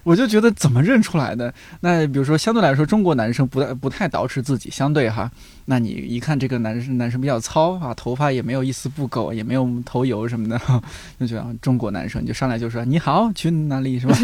[0.04, 1.54] 我就觉得怎么认出来的？
[1.80, 5.32] 那比如说相对来说，中国男生不太不太捯饬自己，相对哈，
[5.64, 10.60] 那你一看这个男生男生比较糙啊，头发也没有一丝不苟，也没有头油什么的，
[11.22, 14.18] 就觉得啊中国男生你就上来就说你好，去哪里是吧？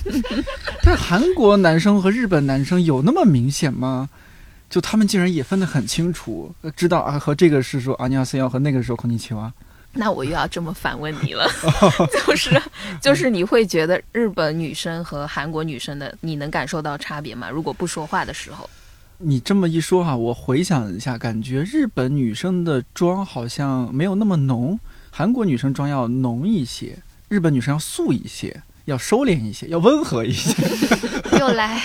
[0.84, 4.10] 但韩国男生和日本男生有那么明显吗？
[4.68, 9.52] 就他们竟然也分得很清楚，呃知道啊，和这个是说啊你好 C 要和那个是说空气青蛙。
[9.98, 11.48] 那我又要这么反问你了，
[12.26, 12.60] 就是
[13.00, 17.48] 就是你会觉得日本女生和韩国女生的你能感受到差别吗？
[17.48, 18.68] 如果不说话的时候，
[19.16, 24.78] 你这么一说哈、我回想一下，感觉日本女生的妆好像没有那么浓，
[25.10, 26.98] 韩国女生妆要浓一些，
[27.28, 30.62] 日本女生要素一些，要收敛一些，要温和一些。
[31.38, 31.80] 又来，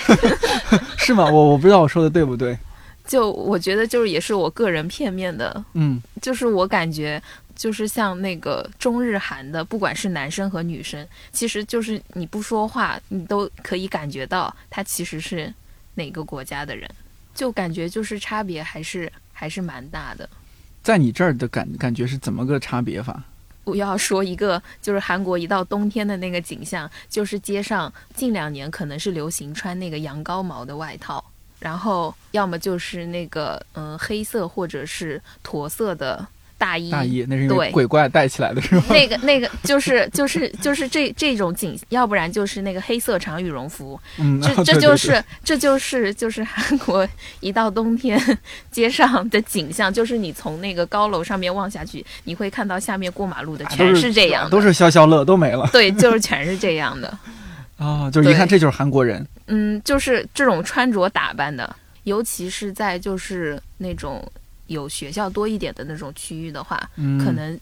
[0.99, 1.31] 是吗？
[1.31, 2.57] 我我不知道我说的对不对。
[3.05, 7.21] 就我觉得就是也是我个人片面的，嗯就是我感觉
[7.55, 15.53] 就是像那个中日韩的，不管是男生和女生，其实就是你不说话，你都可以感觉到他其实是
[15.95, 16.89] 哪个国家的人，
[17.33, 20.29] 就感觉就是差别还是还是蛮大的。
[20.81, 23.23] 在你这儿的感感觉是怎么个差别法？
[23.63, 31.23] 我要说一个，就是韩国一到冬天的那个景象，就是街上近两年可能是流行穿那个羊羔毛的外套，
[31.61, 38.83] 然后要么就是那个嗯、呃黑色或者是驼色的大衣，大衣那是因为对鬼怪带起来的是吗？
[38.89, 47.07] 那个那个就是就是就是这这种景，要不然就是那个黑色长羽绒服，嗯， 这就是这就是就是韩国
[47.39, 48.19] 一到冬天
[48.71, 57.17] 街上的景象，就是你从那个高楼上面望下去，你会看到下面过马路的啊全是这样的，都是消消乐都没了对，就是全是这样的。
[57.77, 59.25] 啊、就是一看这就是韩国人。
[59.51, 64.25] 嗯，就是这种穿着打扮的，尤其是在就是那种
[64.67, 67.59] 有学校多一点的那种区域的话，嗯，可能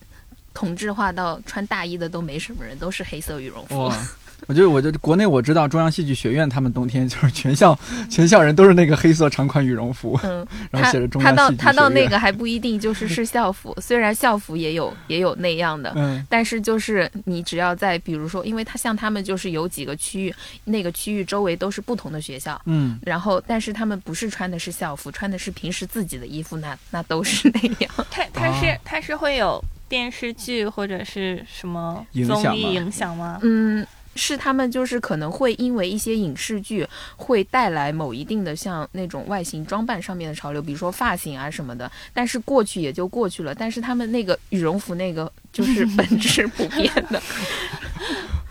[0.54, 3.92] 同质化到穿大衣的都没什么人，都是黑色羽绒服。
[4.42, 4.46] 哇。
[4.48, 7.78] 我觉得，我觉得国内我知道中央戏剧学院，他们冬天就是全校
[8.10, 20.34] 全校人都是那个黑色长款羽绒服，嗯， 然后他写着中他央戏剧到他到他到那个还不一定就是是校服， 虽然校服也有也有那样的，嗯但是就是你只要在比如说，因为他像他们就是有几个区域，
[20.66, 27.92] 那个区域周围都是不同的学校，嗯，然后但是他们不是穿的是校服，穿的是平时自己的衣服，那那都是那样。
[28.10, 33.40] 他他是、啊它是会有电视剧或者是什么综艺影响吗？
[33.44, 33.86] 嗯，
[34.20, 43.56] 是他们就是可能会因为一些影视剧会带来某一定的像那种外形装扮上面的潮流，比如说发型啊什么的，但是过去也就过去了。
[43.56, 47.22] 但是他们那个羽绒服那个就是本质不变的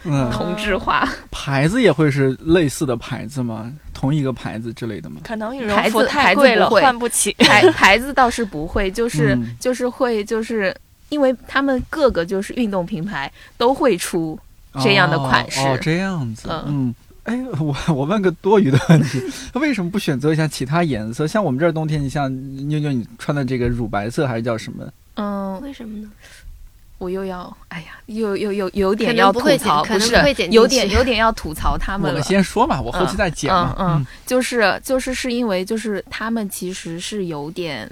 [0.05, 3.71] 嗯，同质化， 牌子也会是类似的牌子吗？
[3.93, 5.21] 同一个牌子之类的吗？
[5.23, 7.33] 可能羽绒服太贵了，不换不起。
[7.35, 10.75] 牌 牌子倒是不会，就是、嗯就是会就是。
[11.11, 14.39] 因为他们各个就是运动品牌都会出
[14.83, 16.95] 这样的款式哦，哦这样子，嗯嗯。
[17.25, 19.21] 哎，我我问个多余的问题，
[19.53, 21.27] 为什么不选择一下其他颜色？
[21.27, 22.33] 像我们这儿冬天，你像
[22.69, 24.91] 妞妞你穿的这个乳白色还是叫什么？
[25.17, 26.11] 嗯，为什么呢？
[26.97, 29.91] 我又要，哎呀，又又又有点可能要不会吐槽，不
[30.23, 32.23] 会剪进有点有点要吐槽他们我们。
[32.23, 33.77] 先说嘛，我后期再剪嘛。
[33.79, 37.89] 嗯嗯，就是就是是因为就是他们其实是有点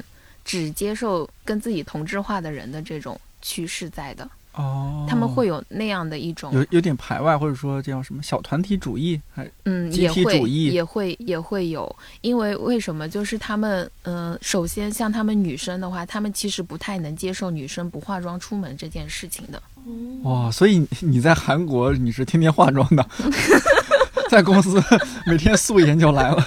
[0.46, 4.26] 只接受跟自己同质化的人的这种趋势在的，
[4.56, 9.20] 哦，他们会有那样的一种有有点排外，或者说这叫什么小团体主义？
[9.30, 13.06] 还嗯，集也会体主义也会也会有，因为为什么？
[13.08, 19.62] 就是他们，嗯、首先像他们女生的话，他们其实不太能接受女生不化妆出门这件事情的。
[19.86, 23.06] 嗯，哇，所以你你在韩国你是天天化妆的，
[24.30, 24.82] 在公司
[25.24, 26.46] 每天素颜就来了。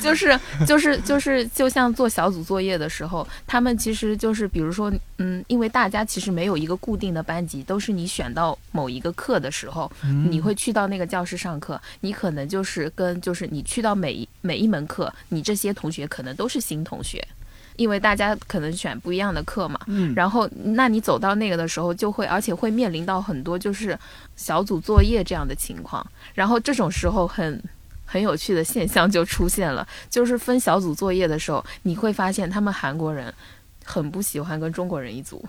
[0.00, 17.22] 就是就是就是，就像做小组作业的时候，他们其实就是，比如说，嗯，因为大家其实没有一个固定的班级，都是你选到某一个课的时候，嗯你会去到那个教室上课，你可能就是跟就是你去到每一每一门课，你这些同学可能都是新同学，
[17.82, 19.78] 因为大家可能选不一样的课嘛。
[19.88, 23.98] 嗯，然后，那你走到那个的时候，就会而且会面临到很多就是
[24.36, 26.06] 小组作业这样的情况。
[26.32, 27.62] 然后这种时候很
[28.06, 33.34] 很有趣的现象就出现了，就是分小组作业的时候，你会发现他们韩国人
[33.84, 35.44] 很不喜欢跟中国人一组。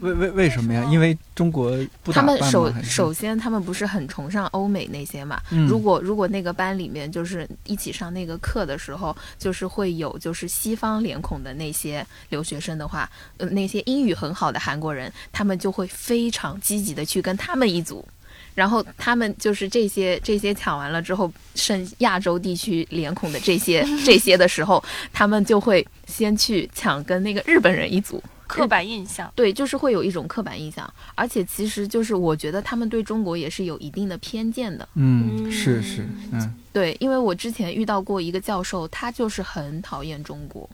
[0.00, 0.82] 为为为什么呀？
[0.90, 1.76] 因为中国
[2.12, 5.40] 他们首首先他们不是很崇尚欧美那些嘛？
[5.50, 18.06] 嗯如果如果那个班里面就是一起上那个课的时候，就是会有就是西方脸孔的那些留学生的话，呃，那些英语很好的韩国人，他们就会非常积极的去跟他们一组。
[18.54, 24.82] 然后他们就是这些这些抢完了之后，剩亚洲地区脸孔的这些这些的时候，
[25.12, 28.22] 他们就会先去抢跟那个日本人一组。
[28.52, 34.88] 刻板印象，对，就是会有一种刻板印象，而且其实就是我觉得他们对中国也是有一定的偏见的。
[34.94, 36.54] 嗯，嗯是是，嗯。
[36.72, 40.68] 对，因为我之前遇到过一个教授，他就是很讨厌中国，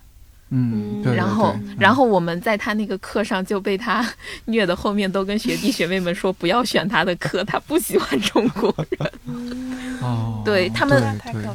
[0.51, 4.09] 嗯，嗯对对然后对然后我们在他那个课上就被他
[4.47, 9.13] 虐的，后面都跟学弟学妹们说不要选他的课，他不喜欢中国人。
[9.27, 11.03] 嗯哦，对他们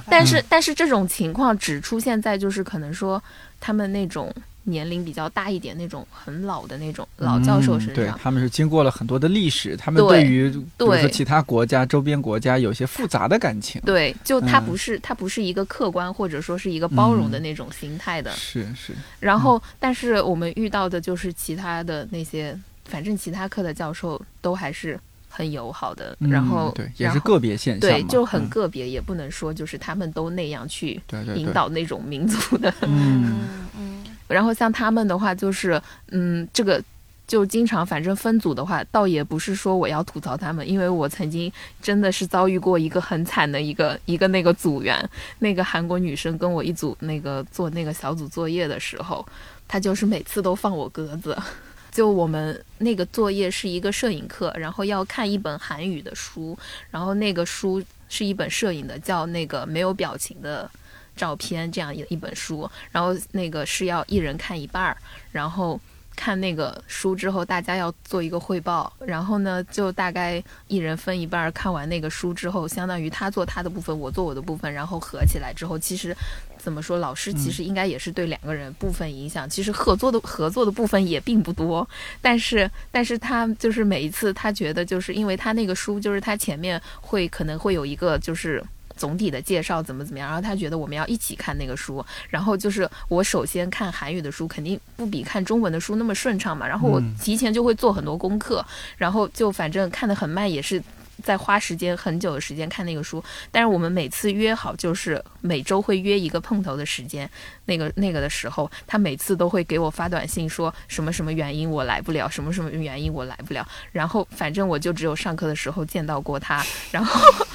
[0.10, 3.24] 但是但是这种情况只出现在就是可能说
[3.62, 4.30] 他们那种
[4.64, 8.20] 年龄比较大一点那种很老的那种老教授身嗯对上。
[8.22, 11.10] 他们是经过了很多的历史，他们对对于比如说对。
[11.10, 13.82] 其他国家、周边国家有些复杂的感情。
[13.86, 14.66] 对，就他嗯。
[14.66, 18.32] 不是、他不是一个客观或者说是一个包容的嗯那种心态的。
[18.32, 25.00] 是是，然后，但是我们遇到的就是其他的那些，反正其他课的教授都还是
[25.30, 28.50] 很友好的，嗯然后对，也是个别现象，对，就很嗯。
[28.50, 31.00] 个别，也不能说就是他们都那样去
[31.36, 32.74] 引导那种民族的。
[32.82, 33.24] 嗯。
[33.26, 36.84] 嗯嗯然后像他们的话，就是嗯，这个
[37.28, 41.52] 就经常反正分组的话，倒也不是说我要吐槽他们，因为我曾经
[41.82, 45.10] 真的是遭遇过一个很惨的一个 一个那个组员，
[45.40, 49.26] 那个韩国女生跟我一组那个做那个小组作业的时候，
[49.68, 51.38] 她就是每次都放我鸽子。
[51.94, 56.58] 就我们那个作业是一个摄影课，然后要看一本韩语的书，
[56.90, 60.68] 然后那个书是一本摄影的，叫那个没有表情的
[61.16, 64.98] 照片这样一一本书，然后那个是要一人看一半儿，
[65.32, 65.80] 然后
[66.16, 76.16] 看那个书之后，大家要做一个汇报，然后呢就大概一人分一半儿，看完那个书之后，相当于他做他的部分，我做我的部分，然后合起来之后，其实。
[76.56, 76.98] 怎么说？
[77.00, 81.86] 老师其实应该也是对两个人部分影响，其实合作的合作的部分也并不多，
[82.22, 88.64] 但是但是他就是每一次他觉得就是因为他那个书就是他前面会可能会有一个就是。
[88.96, 97.14] 总体的介绍怎么怎么样，然后他觉得我们要一起看那个书，然后就是我首先看韩语的书，肯定不比看中文的书那么顺畅嘛，然后我嗯。
[97.24, 98.66] 提前就会做很多功课，
[98.98, 100.82] 然后就反正看得很慢，也是
[101.22, 107.30] 在花时间很久的时间看那个书，但是我们每次约好就是每周会约一个碰头的时间，
[107.66, 113.68] 那个那个的时候，他每次都会给我发短信说什么什么原因我来不了，什么什么原因我来不了。
[113.92, 117.46] 然后反正我就只有上课的时候见到过他，然后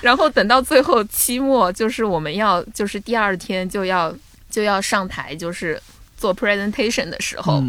[0.00, 4.14] 然后等到最后期末，就是我们要就是第二天就要
[4.48, 5.80] 就要上台就是
[6.16, 7.62] 做 presentation 的时候，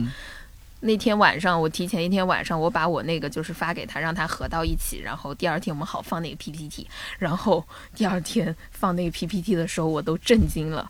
[0.82, 6.88] 那天晚上，我提前一天晚上，我把我那个就是发给他，让他合到一起，然后第二天我们好放那个 PPT。
[7.18, 7.64] 然后
[7.94, 10.90] 第二天放那个 PPT 的时候，我都震惊了。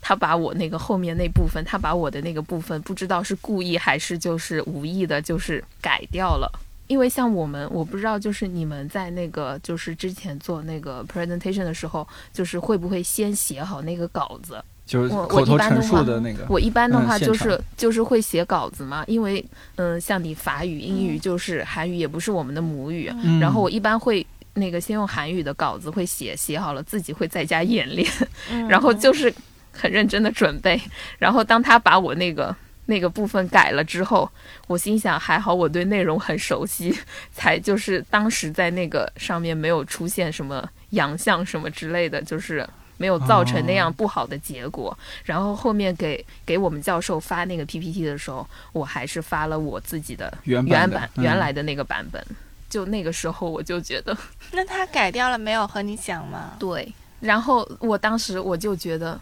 [0.00, 6.50] 他把我那个后面那部分，他把我的那个部分，不知道是故意还是就是无意的，就是改掉了。
[6.86, 14.64] 因为像我们，我不知道，就是你们在那个就是之前做那个 presentation 的时候，就是会不会先写好那个稿子？
[14.86, 17.58] 就是我口头陈我一般的话述的那个，我一般的话就是、场。
[17.76, 24.24] 就是会写稿子嘛，因为嗯，像你法语、英语就是韩语也不是我们的母语，嗯然后我一般会
[24.54, 28.10] 那个先用韩语的稿子会写，写好了自己会在家演练，
[28.50, 29.32] 嗯然后就是
[29.72, 30.80] 很认真的准备，
[31.18, 32.54] 然后当他把我那个。
[32.88, 34.30] 那个部分改了之后，
[34.68, 36.96] 我心想还好我对内容很熟悉，
[37.32, 42.64] 才就是当时在那个上面没有出现什么洋相什么之类的，就是
[42.96, 44.96] 没有造成那样哦不好的结果。
[45.24, 52.24] 然后后面给给我们教授发那个 PPT 的时候，我还是发了我自己的原原版原来的那个版本。
[52.68, 54.16] 就那个时候我就觉得
[54.52, 56.54] 那他改掉了没有和你讲吗？
[56.58, 59.18] 对，然后我当时我就觉得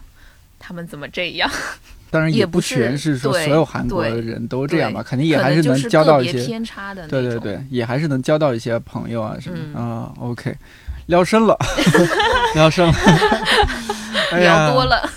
[0.57, 1.49] 他们怎么这样？
[2.11, 7.07] 当然也不是是说对所有韩国对人都这样吧，对肯定也可还是能交到一些，别偏差的。
[7.07, 10.13] 对对对，也还是能交到一些朋友啊什么啊。
[10.19, 10.55] OK，
[11.07, 11.57] 聊深了，
[12.55, 12.93] 聊深了，
[14.39, 14.85] 聊多。
[14.85, 15.09] 了。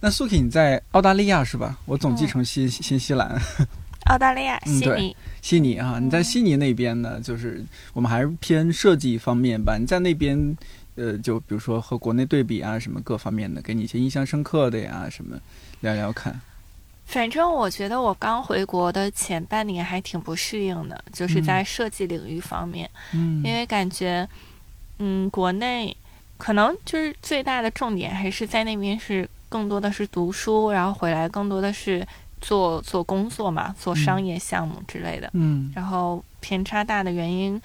[0.00, 1.76] 那 Suki 你在澳大利亚是吧？
[1.84, 3.40] 我总记嗯成新新西兰。
[4.06, 9.76] 澳大利亚嗯对悉尼，悉尼啊，你在嗯悉尼那边呢，就是我们还是偏设计方面吧。
[9.78, 10.56] 你在那边，
[10.96, 15.38] 呃，就比如说和国内对比啊，什么各方面的，给你一些印象深刻的呀，什么
[15.80, 16.38] 聊聊看。
[17.06, 24.28] 反正我觉得我刚回国的前半年还挺不适应的，就是嗯在设计领域方面，嗯因为感觉，嗯，
[25.30, 25.96] 国内
[26.38, 32.06] 可能就是最大的重点还是在那边是更多的是读书，然后回来更多的是
[32.40, 35.30] 做做工作嘛，做商嗯业项目之类的。
[35.34, 37.60] 嗯然后偏差大的原因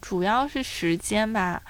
[0.00, 1.62] 主要是时间吧，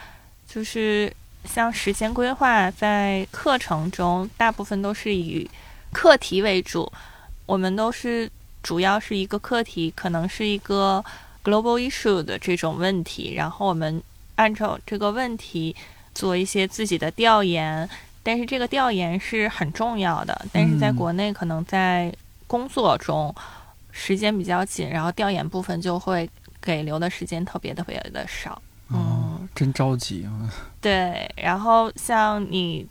[0.48, 1.12] 就是
[1.44, 5.48] 像时间规划在课程中大部分都是以
[5.92, 6.90] 课题为主，
[7.44, 8.30] 我们都是
[8.62, 11.04] 主要是一个课题，可能是一个
[11.44, 14.02] global issue 的这种问题，然后我们
[14.36, 15.74] 按照这个问题
[16.14, 17.88] 做一些自己的调研。
[18.22, 22.12] 但是这个调研是很重要的，但是在嗯国内可能在
[22.48, 23.32] 工作中，
[23.92, 26.28] 时间比较紧，然后调研部分就会
[26.60, 28.60] 给留的时间特别特别的少。
[28.88, 30.50] 哦，真着急啊！
[30.80, 32.84] 对，然后像你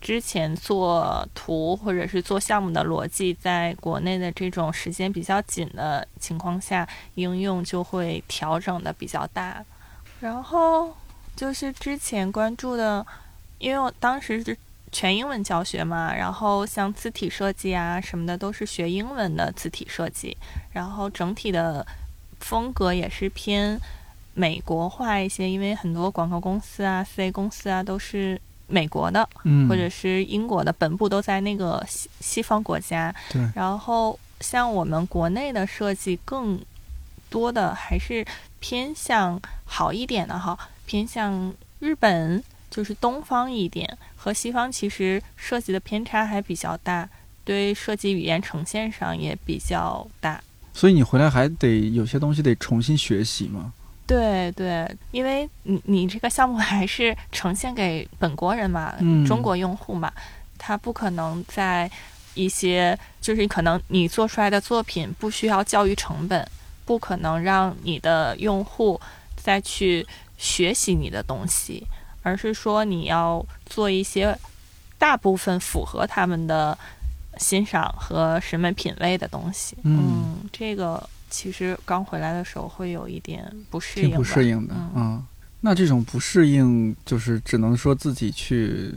[0.00, 9.62] 之前做图或者是做项目的逻辑，在国内的这种时间比较紧的情况下，应用就会调整的比较大。
[10.20, 10.94] 然后
[11.36, 13.06] 就是之前关注的，
[13.58, 14.56] 因为我当时是
[14.90, 20.36] 全英文教学嘛，然后像字体设计啊什么的都是学英文的字体设计，
[20.72, 21.86] 然后整体的
[22.40, 23.80] 风格也是偏
[24.34, 33.14] 美国化一些，因为很多广告公司啊、四 A 公司啊都是美国的，嗯，或者是英国的，本部都在那个西西方国家。
[33.30, 36.58] 对然后像我们国内的设计更
[37.30, 38.24] 多的还是
[38.60, 47.08] 偏向好一点的哈，偏向日本，就是东方一点，和西方其实涉及的偏差还比较大，
[47.44, 50.42] 对设计语言呈现上也比较大。
[50.72, 53.72] 所以你回来还得有些东西得重新学习吗？
[54.06, 60.10] 对对，因为你你这个项目还是呈现给本国人嘛，嗯中国用户嘛，
[60.56, 61.90] 他不可能在
[62.34, 66.48] 一些就是可能你做出来的作品不需要教育成本，
[66.88, 68.98] 不可能让你的用户
[69.36, 70.06] 再去
[70.38, 71.86] 学习你的东西，
[72.22, 74.34] 而是说你要做一些
[74.96, 76.76] 大部分符合他们的
[77.36, 79.76] 欣赏和审美品味的东西。
[79.82, 85.26] 嗯这个其实刚回来的时候会有一点不适应挺，不适应的，嗯嗯。
[85.60, 88.94] 那这种不适应，就是只能说自己去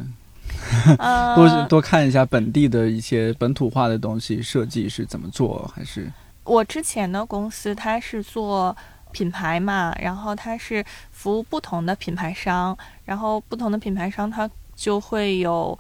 [0.98, 6.10] 呃 多多看一下本地的一些本土化的东西，设计是怎么做，还是
[6.44, 8.76] 我之前的公司它是做
[9.12, 15.78] 品牌嘛，然后它是服务不同的品牌商，然后不同的品牌商它就会有，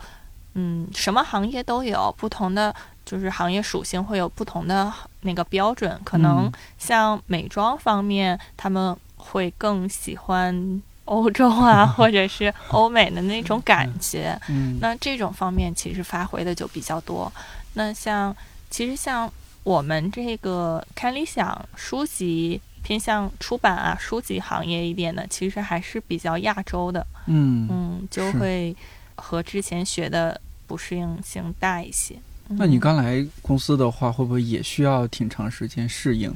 [0.53, 2.73] 嗯，什么行业都有，不同的
[3.05, 4.91] 就是行业属性会有不同的
[5.21, 10.81] 那个标准，可能嗯像美妆方面，他们会更喜欢。
[11.05, 17.29] 欧洲啊，或者是欧美的那种感觉，嗯那这种方面其实发挥的就比较多。
[17.73, 18.33] 那像
[18.69, 19.29] 其实像
[19.63, 28.75] 我们这个看理想书籍偏向出版啊书籍行业一点的，其实还是比较亚洲的，嗯嗯，就会
[29.15, 32.15] 和之前学的不适应性大一些。
[32.47, 36.33] 那你嗯刚来公司的话，会不会也需要挺长时间适应？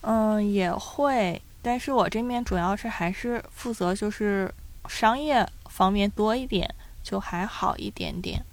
[0.00, 4.52] 嗯也会，但是我这边主要是还是负责就是
[4.88, 6.68] 商业方面多一点，
[7.02, 8.44] 就还好一点点。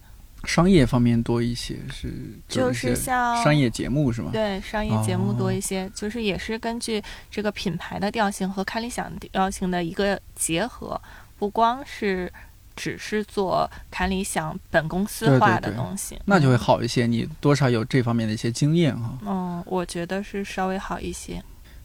[0.46, 2.14] 商业方面多一些，是
[2.48, 4.30] 就是像商业节目是吗？
[4.34, 11.00] 对商业节目多哦一些，就是也是根据这个品牌的调性和看理想调性的一个结合，
[11.40, 12.32] 不光是
[12.76, 16.58] 只是做看理想本公司化的对东西，那就会嗯。
[16.58, 19.18] 好一些，你多少有这方面的一些经验哈。
[19.26, 21.42] 嗯，我觉得是稍微好一些。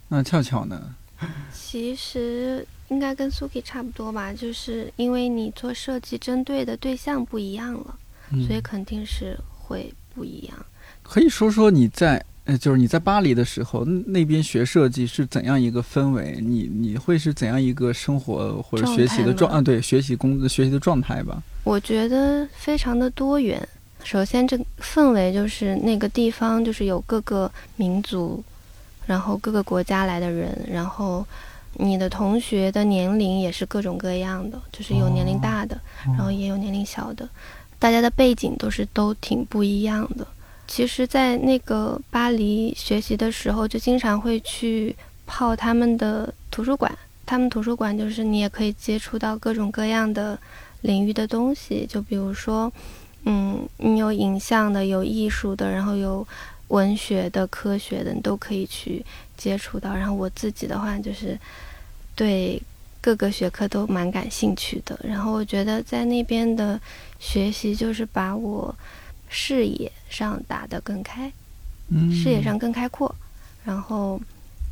[0.09, 0.95] 那俏俏呢？
[1.53, 7.99] 其实应该跟 Suki 差不多吧，就是因为你做设计针对的对象不一样了，嗯
[8.47, 10.57] 所以肯定是会不一样。
[11.03, 16.39] 可以说说你在呃，就是你在巴黎的时候，那那边学设计是怎样一个氛围？
[16.41, 19.63] 你你会是怎样一个生活或者学习的状状态吗啊？
[19.63, 21.43] 对，学习工学习的状态吧。
[21.65, 23.67] 我觉得非常的多元。
[24.03, 28.43] 首先，这氛围就是那个地方就是有各个民族，
[29.07, 31.27] 然后各个国家来的人，然后
[31.75, 37.29] 你的同学的年龄也是各种各样的，就是有年龄大的，然后也有年龄小的，
[37.79, 40.27] 大家的背景都是都挺不一样的。
[40.67, 44.95] 其实，在那个巴黎学习的时候，就经常会去
[45.27, 46.97] 泡他们的图书馆。
[47.25, 50.39] 他们图书馆就是你也可以接触到各种各样的
[50.83, 52.71] 领域的东西，就比如说，
[53.25, 56.27] 嗯，你有影像的，有艺术的，然后有
[56.69, 59.05] 文学的、科学的，你都可以去
[59.37, 59.95] 接触到。
[59.95, 61.39] 然后我自己的话，就是
[62.15, 62.63] 对
[63.01, 64.99] 各个学科都蛮感兴趣的。
[65.03, 66.81] 然后我觉得在那边的
[67.19, 68.75] 学习，就是把我
[69.29, 71.33] 视野上打得更开，
[71.89, 73.15] 嗯，视野上更开阔。
[73.65, 74.21] 然后，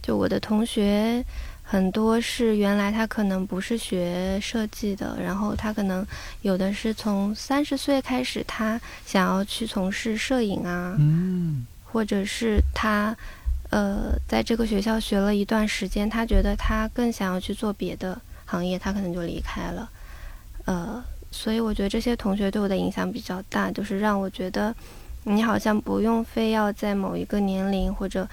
[0.02, 1.24] 就我的同学
[1.62, 6.06] 很多是原来他可能不是学设计的，然后他可能
[6.42, 13.16] 有的是从三十岁开始，他想要去从事摄影啊，嗯或者是他
[13.70, 19.90] 呃在这个学校学了一段时间，他觉得他更想要去做别的行业，他可能就离开了。
[20.66, 24.74] 呃，所以我觉得这些同学对我的影响比较大，就是让我觉得
[25.24, 28.28] 你好像不用非要在某一个年龄或者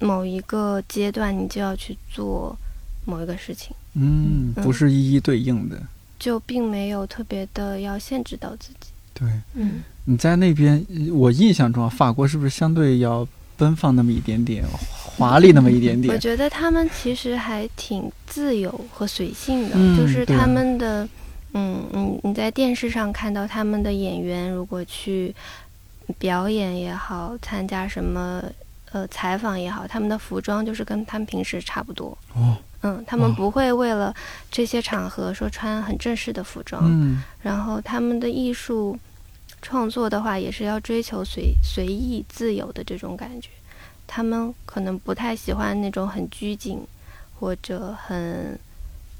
[0.00, 2.56] 某一个阶段，你就要去做
[3.04, 5.80] 某一个事情，嗯，不是一一对应的。
[6.18, 8.90] 就并没有特别的要限制到自己。
[9.12, 14.64] 对，嗯，你在那边，我印象中啊，法国是不是相对要奔放那么一点点，
[15.16, 16.12] 华丽那么一点点。
[16.12, 16.18] 我？
[16.18, 21.08] 觉得他们其实还挺自由和随性的，嗯就是他们的，
[21.52, 25.34] 嗯嗯，你在电视上看到他们的演员，如果去
[26.18, 28.42] 表演也好，参加什么
[28.92, 32.16] 呃采访也好，他们的服装就是跟他们平时差不多。
[32.34, 34.12] 哦，嗯，他们不会为了
[34.50, 37.22] 这些场合说穿很正式的服装，嗯。
[37.40, 38.98] 然后他们的艺术
[39.64, 43.48] 创作的话，也是要追求随随意自由的这种感觉。
[44.06, 46.78] 他们可能不太喜欢那种很拘谨
[47.40, 48.58] 或者很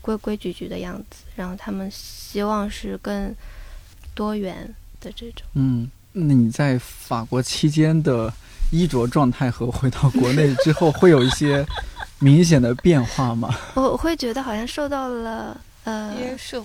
[0.02, 3.34] 规规矩矩的样子，然后他们希望是更
[4.14, 5.46] 多元的这种。
[5.54, 8.30] 嗯，那你在法国期间的
[8.70, 11.64] 衣着状态和回到国内之后会有一些
[12.18, 13.48] 明显的变化吗？
[13.74, 16.64] 我我会觉得好像受到了呃约束。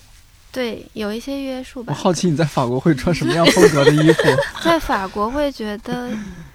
[0.51, 1.93] 对，有一些约束吧。
[1.95, 4.23] 我好奇你在法国会穿什么样风格的衣服？
[4.63, 6.09] 在法国会觉得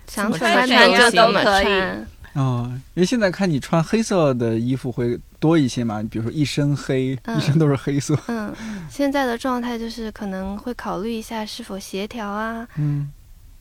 [0.09, 2.07] 想怎么穿穿就怎么都可以穿。
[2.35, 8.19] 哦，因为现在看你穿黑色的衣服会多一些嘛，比如说一身黑，嗯一身都是黑色。
[8.27, 8.53] 嗯，
[8.91, 13.09] 现在的状态就是可能会考虑一下是否协调啊，嗯，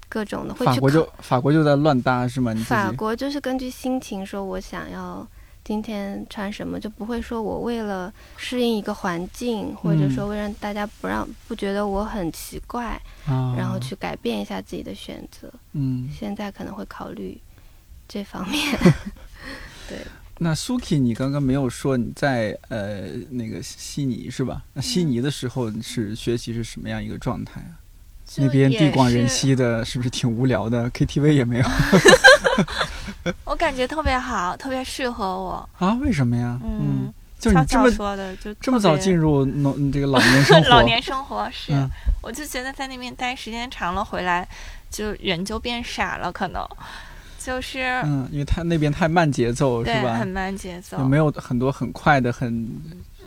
[0.09, 2.51] 各种的会去法国就法国就在乱搭是吗？
[2.51, 5.27] 你法国就是根据心情说，我想要
[5.64, 15.51] 今天穿什么，就不会说我为了适应一个环境，或者嗯说为让大家不让不觉得我很奇怪，啊，然后去改变一下自己的选择。
[15.72, 17.39] 嗯，现在可能会考虑
[18.07, 18.78] 这方面。
[19.88, 19.99] 对
[20.39, 24.64] 那 Suki，你刚刚没有说你在呃那个悉尼是吧？
[24.74, 27.80] 那悉尼的时候是学习是什么样一个状态啊？
[28.38, 31.65] 那边地广人稀的，是不是挺无聊的？KTV 也没有
[33.45, 35.69] 我感觉特别好，特别适合我。
[35.77, 35.93] 啊？
[36.01, 36.59] 为什么呀？
[36.63, 41.89] 嗯，就是你这么说的，就这么早进入入农这个老年生活， 老年生活是，嗯
[42.21, 44.47] 我就觉得在那边待时间长了，回来
[44.89, 46.65] 就人就变傻了，可能
[47.39, 50.27] 就是、嗯，因为他那边太慢节奏是吧很？
[50.27, 52.67] 慢节奏，有没有很多很快的、很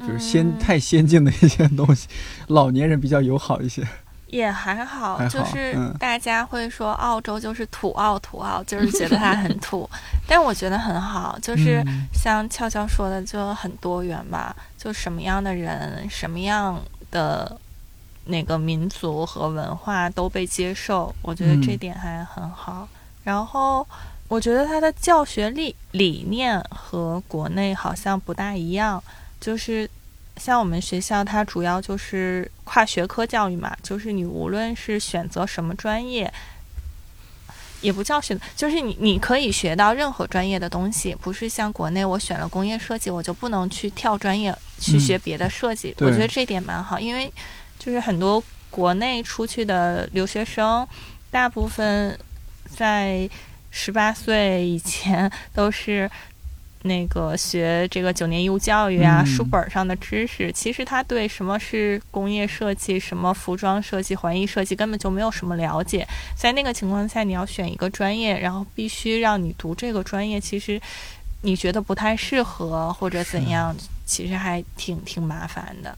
[0.07, 2.09] 就是先、嗯太先进的一些东西？
[2.49, 3.87] 老年人比较友好一些。
[4.27, 5.95] 也还好，还好就是嗯。
[5.99, 9.89] 大家会说澳洲就是土澳土澳，就是觉得它很土，
[10.27, 12.07] 但我觉得很好，就是嗯。
[12.13, 17.59] 像俏俏说的，就很多元吧，就什么样的人，什么样的
[18.25, 21.63] 那个民族和文化都被接受，我觉得嗯。
[21.63, 22.89] 这点还很好。
[23.23, 23.87] 然后
[24.29, 29.03] 我觉得它的教学理理念和国内好像不大一样，
[29.41, 29.89] 就是
[30.37, 36.33] 像我们学校，它主要就是跨学科教育嘛，就是你无论是选择什么专业，
[37.81, 45.95] 也不叫选，就是你你可以学到任何专业的东西，不是像国内我选了工业设计，我就不能去跳专业去嗯学别的设计。
[45.97, 47.33] 对我觉得这点蛮好，因为
[47.79, 50.87] 就是很多国内出去的留学生，
[51.31, 52.19] 大部分
[52.75, 53.29] 在
[53.71, 56.11] 十八岁以前都是
[56.87, 66.07] 那个学这个九年义务教育啊，嗯书本上的知识，其实他对什么是工业设计、什么服装设计、环艺设计根本就没有什么了解。
[66.37, 70.81] 在那个情况下，你要选一个专业，然后必须让你读这个专业，其实
[71.43, 75.97] 你觉得不太适合或者怎样，其实还挺挺麻烦的。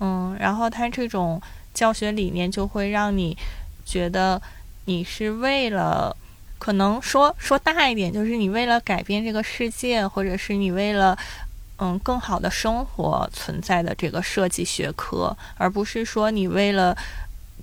[0.00, 1.40] 嗯，然后他这种
[1.74, 3.36] 教学理念就会让你
[3.84, 4.40] 觉得
[4.84, 6.16] 你是为了，
[6.58, 11.16] 可能说说大一点，就是你为了改变这个世界，或者是你为了
[11.78, 16.96] 嗯更好的生活存在的这个设计学科，而不是说你为了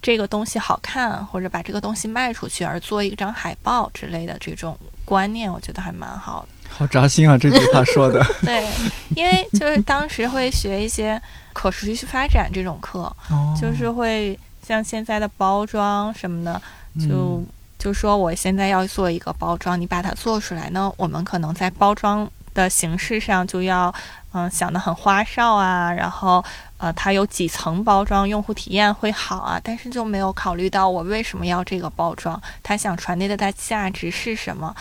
[0.01, 6.47] 这个东西好看或者把这个东西卖出去而做一张海报之类的这种观念，我觉得还蛮好的。
[6.67, 7.37] 好扎心啊！
[7.37, 8.67] 这句话说的，对，
[9.15, 11.21] 因为就是当时会学一些
[11.53, 16.61] 可持续发展这种课，哦就是会像现在的包装什么的，
[16.99, 17.47] 就、嗯
[17.85, 23.93] 就说我现在要做一个包装，你把它做出来呢，我们可能在包装的形式上就要
[24.31, 26.43] 嗯想得很花哨啊，然后
[26.77, 34.75] 呃它有几层包装，用户体验会好啊，但是就没有考虑到我为什么要这个包装，它想传递的它价值是什么，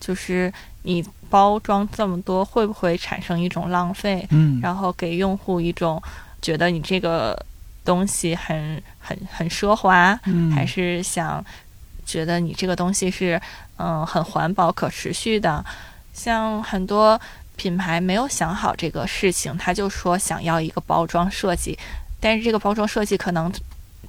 [0.00, 0.52] 就是
[0.82, 4.26] 你包装这么多会不会产生一种浪费？
[4.30, 6.02] 嗯，然后给用户一种
[6.42, 7.40] 觉得你这个
[7.84, 11.44] 东西很很很奢华，嗯还是想
[12.08, 13.40] 觉得你这个东西是
[13.76, 15.64] 嗯很环保可持续的。
[16.12, 17.20] 像很多
[17.54, 21.78] 品牌没有想好这个事情，他就说想要一个包装设计，
[22.18, 23.52] 但是这个包装设计可能。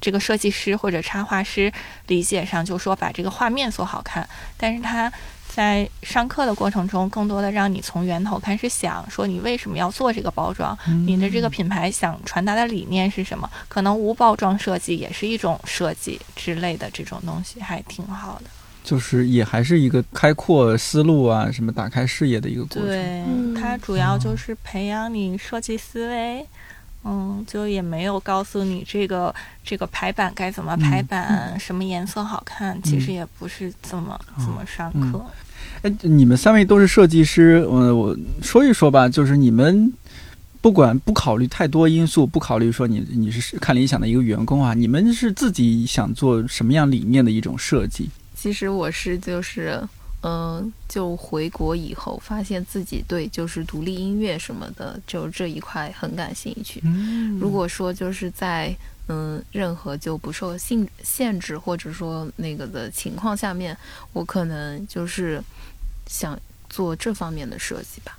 [0.00, 1.70] 这个设计师或者插画师
[2.06, 4.26] 理解上就说把这个画面做好看，
[4.56, 5.12] 但是他
[5.52, 13.50] 在上课的过程中，更多的让你从源头开始想，说你为什么要做这个包装，你的这个品牌想传达的理念是什么？
[13.68, 18.50] 可能无包装设计也是一种设计之类的这种东西，还挺好的。
[18.82, 22.86] 就是也还是一个开阔思路啊，什么打开视野的一个过程。
[22.86, 26.46] 对，嗯它主要就是培养你设计思维。
[27.04, 29.34] 嗯，就也没有告诉你这个
[29.64, 35.24] 这个排版该怎么排版，什么颜色好看，其实也不是怎么、怎么上课。
[35.82, 39.90] 哎，你们三位都是设计师，呃，我说一说吧，就是你们
[40.60, 48.10] 不管不考虑太多因素，不考虑说你你是看理想的一个员工啊，你们是自己想做什么样理念的一种设计？
[48.34, 49.80] 其实我是就是，
[50.22, 56.80] 嗯、就回国以后发现自己对就是独立音乐什么的，就这一块很感兴趣。
[56.84, 58.76] 嗯如果说就是在
[59.08, 63.76] 嗯任何就不受限限制或者说那个的情况下面，
[64.12, 65.42] 我可能就是
[66.06, 68.16] 想做这方面的设计吧。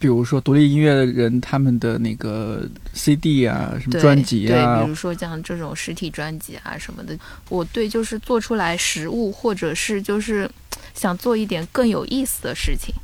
[0.00, 7.16] 比如说独立音乐人他们的那个 CD 啊，什么专辑对，啊比，如说像这种实体专辑啊什么的，
[7.50, 10.50] 我对就是做出来实物，或者是就是
[10.94, 12.94] 想做一点更有意思的事情。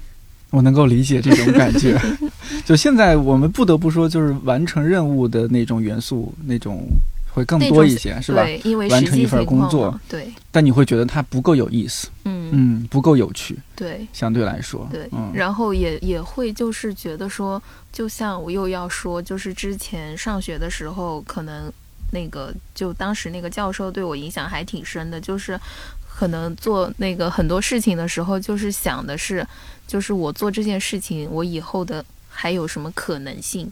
[0.51, 2.01] 我能够理解这种感觉。
[2.64, 6.88] 就现在我们不得不说，就是完成任务的那种元素，那种
[7.37, 8.43] 会更多一些，是吧？
[8.43, 14.07] 对，因为完成一份实际情工作况，对，但你会觉得它不够有意思，嗯，嗯，不够有趣，对。
[14.14, 17.62] 相对来说，对，嗯，然后也也会就是觉得说，
[17.93, 21.70] 就像我又要说，就是之前上学的时候，可能
[22.11, 25.61] 那个就当时那个教授对我影响还挺深的，就是
[26.09, 29.47] 可能做那个很多事情的时候，就是想的是，
[29.87, 33.70] 就是我做这件事情，我以后的还有什么可能性。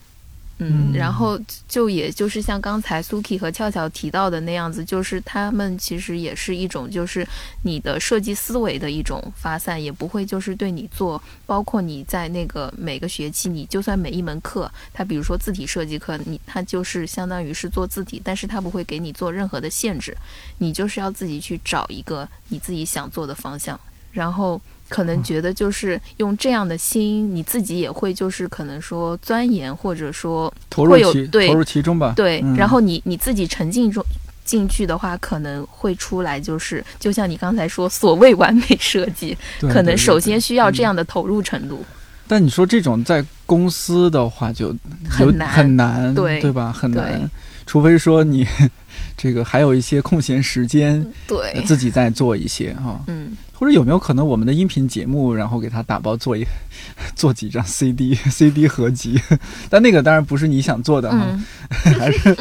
[0.58, 1.38] 嗯，嗯然后
[1.68, 7.26] 就也就是像刚才 Suki 和俏俏提到的那样子，就是他们其实也是一种就是
[7.62, 20.16] 你的设计思维的一种发散，也不会就是对你做，包括你在那个每个学期，你就算每一门课，它比如说字体设计课，你它就是相当于是做字体，但是它不会给你做任何的限制，
[20.58, 23.78] 你就是要自己去找一个你自己想做的方向，
[24.12, 24.60] 然后。
[24.88, 32.54] 可能觉得就是用这样的心，你自己也会就是可能说钻研，或者说投入其会有对投入其中吧，对，嗯。
[32.56, 34.04] 然后你你自己沉浸中
[34.44, 41.84] 进去的话，可能会出来就是，就像你刚才说，所谓完美设计，可能首先需要这嗯样的投入程度。
[42.26, 44.74] 但你说这种在公司的话就
[45.08, 46.72] 很难很难，对对吧？
[46.72, 47.30] 很难，
[47.66, 48.46] 除非说你
[49.16, 56.44] 这个还有一些空闲时间，呃对，自己再做一些哈、嗯，或者有没有可能我们的音频节目，然后给他打包做一
[57.14, 59.20] 做几张 CD CD 合集？
[59.70, 62.36] 但那个当然不是你想做的哈，嗯，还是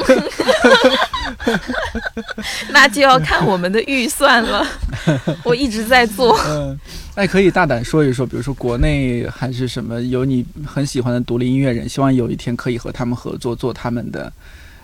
[2.72, 4.66] 那就要看我们的预算了。
[5.44, 6.78] 我一直在做，嗯，
[7.16, 14.32] 哎，可以大胆说一说，比如说国内还是什么有你很喜欢的独立音乐人，希望有一天可以和他们合作，做他们的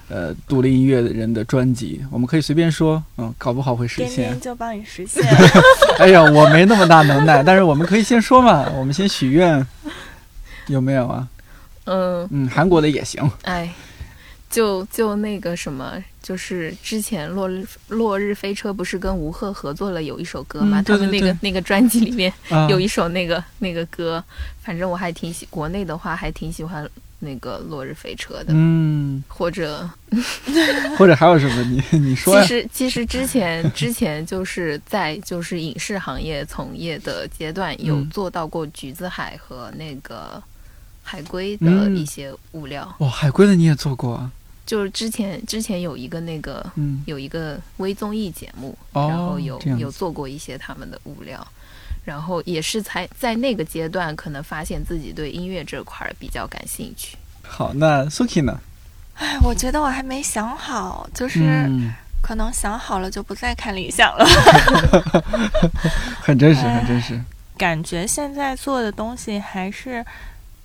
[0.09, 4.41] 呃独立音乐人的专辑，我们可以随便说，嗯，搞不好会实颠现颠。
[4.41, 5.23] 就帮你实现。
[5.99, 9.65] 哎呀，我没那么大能耐，但是我们可以先说嘛，我们先许愿，
[10.67, 11.27] 有没有啊？
[11.85, 13.27] 嗯，嗯，韩国的也行。
[13.43, 13.73] 哎，
[14.49, 20.81] 就就那个什么，就是之前落日落日飞车不是跟吴赫合作了有一首歌嘛？
[20.81, 24.23] 嗯对他们那个那个专辑里面啊，有一首那个那个歌，
[24.61, 26.87] 反正我还挺喜，国内的话还挺喜欢
[27.19, 29.89] 那个落日飞车的，嗯，或者
[30.97, 31.63] 或者还有什么？
[31.63, 32.41] 你 你说呀？
[32.41, 40.41] 其实其实之前 之前就是在就是影视行业从业的阶段，有嗯做到过橘子海和那个
[41.03, 44.31] 海龟的嗯一些物料，哇，海龟的你也做过啊？
[44.69, 51.45] 就是之前之前有一个那个嗯，有一个微综艺节目，哦然后有有做过一些他们的物料。
[52.05, 57.17] 然后也是才在那个阶段，可能发现自己对音乐这块儿比较感兴趣。
[57.43, 58.59] 好，那 Suki 呢？
[59.15, 61.91] 哎，我觉得我还没想好，就是嗯，
[62.21, 64.25] 可能想好了就不再看理想了。
[66.21, 67.19] 很真实，哎很真实。
[67.57, 70.03] 感觉现在做的东西还是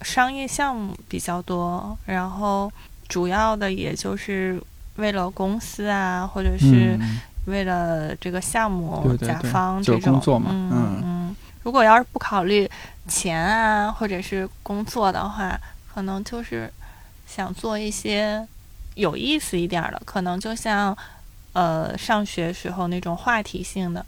[0.01, 2.73] 商业项目比较多，然后
[3.15, 4.61] 主要的也就是
[4.97, 11.37] 为了公司啊，或者是嗯，为了这个项目甲方这种是工作嘛嗯嗯嗯。
[11.63, 12.69] 如果要是不考虑
[13.07, 15.57] 钱啊，或者是工作的话，
[15.95, 16.69] 可能就是
[17.25, 18.45] 想做一些
[18.97, 20.97] 有意思一点儿的，可能就像
[21.53, 24.05] 呃上学时候那种话题性的，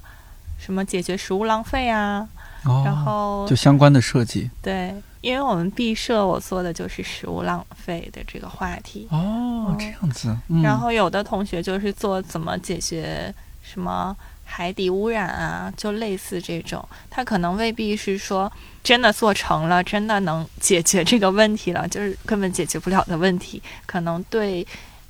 [0.58, 2.28] 什么解决食物浪费啊，
[2.64, 4.50] 哦，然后就相关的设计。
[4.60, 4.92] 对，
[5.26, 10.36] 因为我们毕设我做的就是食物浪费的这个话题，哦，这样子。
[10.46, 18.50] 嗯、然后有的同学就是做怎么解决什么海底污染啊，就类似这种，他可能未必是说
[18.84, 24.64] 真的做成了，真的能解决这个问题了，就是根本解决不了的问题，可能对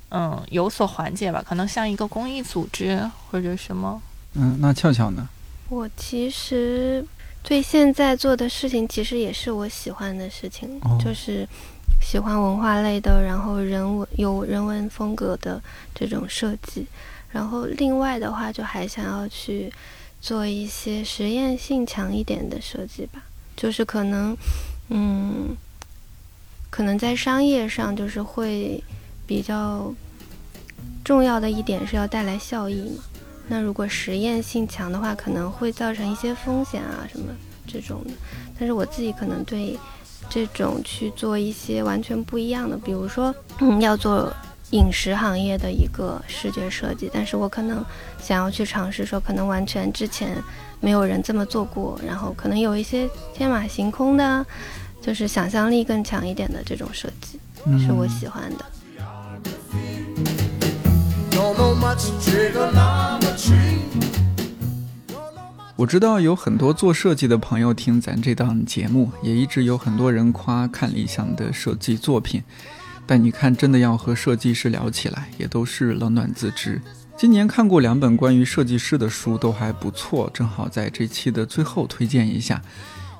[0.09, 4.01] 嗯有所缓解吧，可能像一个公益组织或者什么，
[4.33, 5.29] 嗯，那俏俏呢？
[5.69, 7.05] 我其实
[7.47, 11.47] 对现在做的事情，其实也是我喜欢的事情，哦就是
[12.01, 15.61] 喜欢文化类的，然后人文有人文风格的
[15.95, 16.85] 这种设计。
[17.31, 19.71] 然后另外的话，就还想要去
[20.19, 23.23] 做一些实验性强一点的设计吧，
[23.55, 24.35] 就是可能，
[24.89, 25.55] 嗯，
[26.69, 28.83] 可能在商业上就是会
[29.25, 29.93] 比较
[31.01, 33.03] 重要的一点是要带来效益嘛。
[33.47, 37.27] 那如果实验性强的话，可能会造成一些风险啊什么
[37.65, 38.11] 这种的。
[38.59, 39.77] 但是我自己可能对
[40.29, 44.33] 这种去做一些完全不一样的，比如说，嗯，要做
[44.71, 47.83] 饮食行业的一个视觉设计，但是我可能
[48.21, 50.35] 想要去尝试说，可能完全之前
[50.81, 54.45] 没有人这么做过，然后可能有一些天马行空的
[55.01, 58.65] 就是想象力更强一点的这种设计，嗯是我喜欢的。
[65.75, 72.41] 我知道有很多做设计的朋友听咱这档节目，也一直有很多人夸看理想的设计作品，
[73.05, 76.81] 但你看，真的要和设计师聊起来，也都是冷暖自知。
[77.17, 82.61] 今年看过两本关于设计师的书，都还不错，正好在这期的最后推荐一下。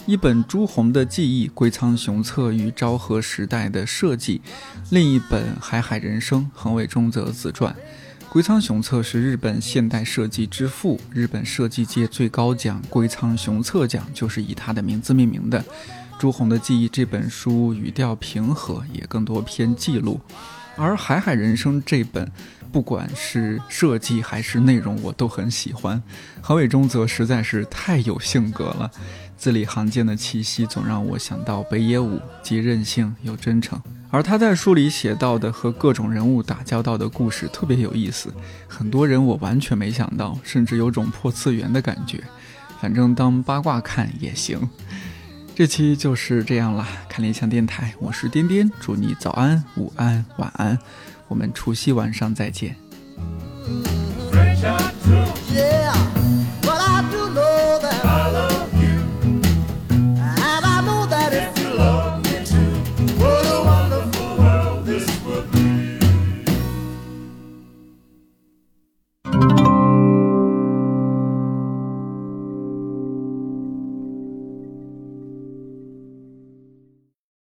[0.05, 4.39] 一本朱红的记忆：龟仓雄策与昭和时代的设计；
[4.89, 7.75] 另一本《海海人生》横尾中则自传。
[8.37, 15.65] 龟仓雄策是日本现代设计之父，日本设计界最高奖龟仓雄策奖就是以他的名字命名的。
[16.19, 20.21] 朱红的记忆这本书语调平和，也更多偏记录，
[20.75, 22.31] 而《海海人生》这本，
[22.71, 25.99] 不管是设计还是内容，我都很喜欢。
[26.39, 28.91] 何伟中则实在是太有性格了，
[29.35, 33.81] 字里行间的气息总让我想到北野武，既任性又真诚。
[34.09, 38.33] 而他在书里写到的和各种人物打交道的故事特别有意思，
[38.67, 42.23] 很多人我完全没想到，甚至有种破次元的感觉。
[42.79, 44.59] 反正当八卦看也行。
[45.55, 50.77] 这期就是这样啦，看联想电台，我是颠颠，祝你早安、午安、晚安，
[51.27, 52.75] 我们除夕晚上再见。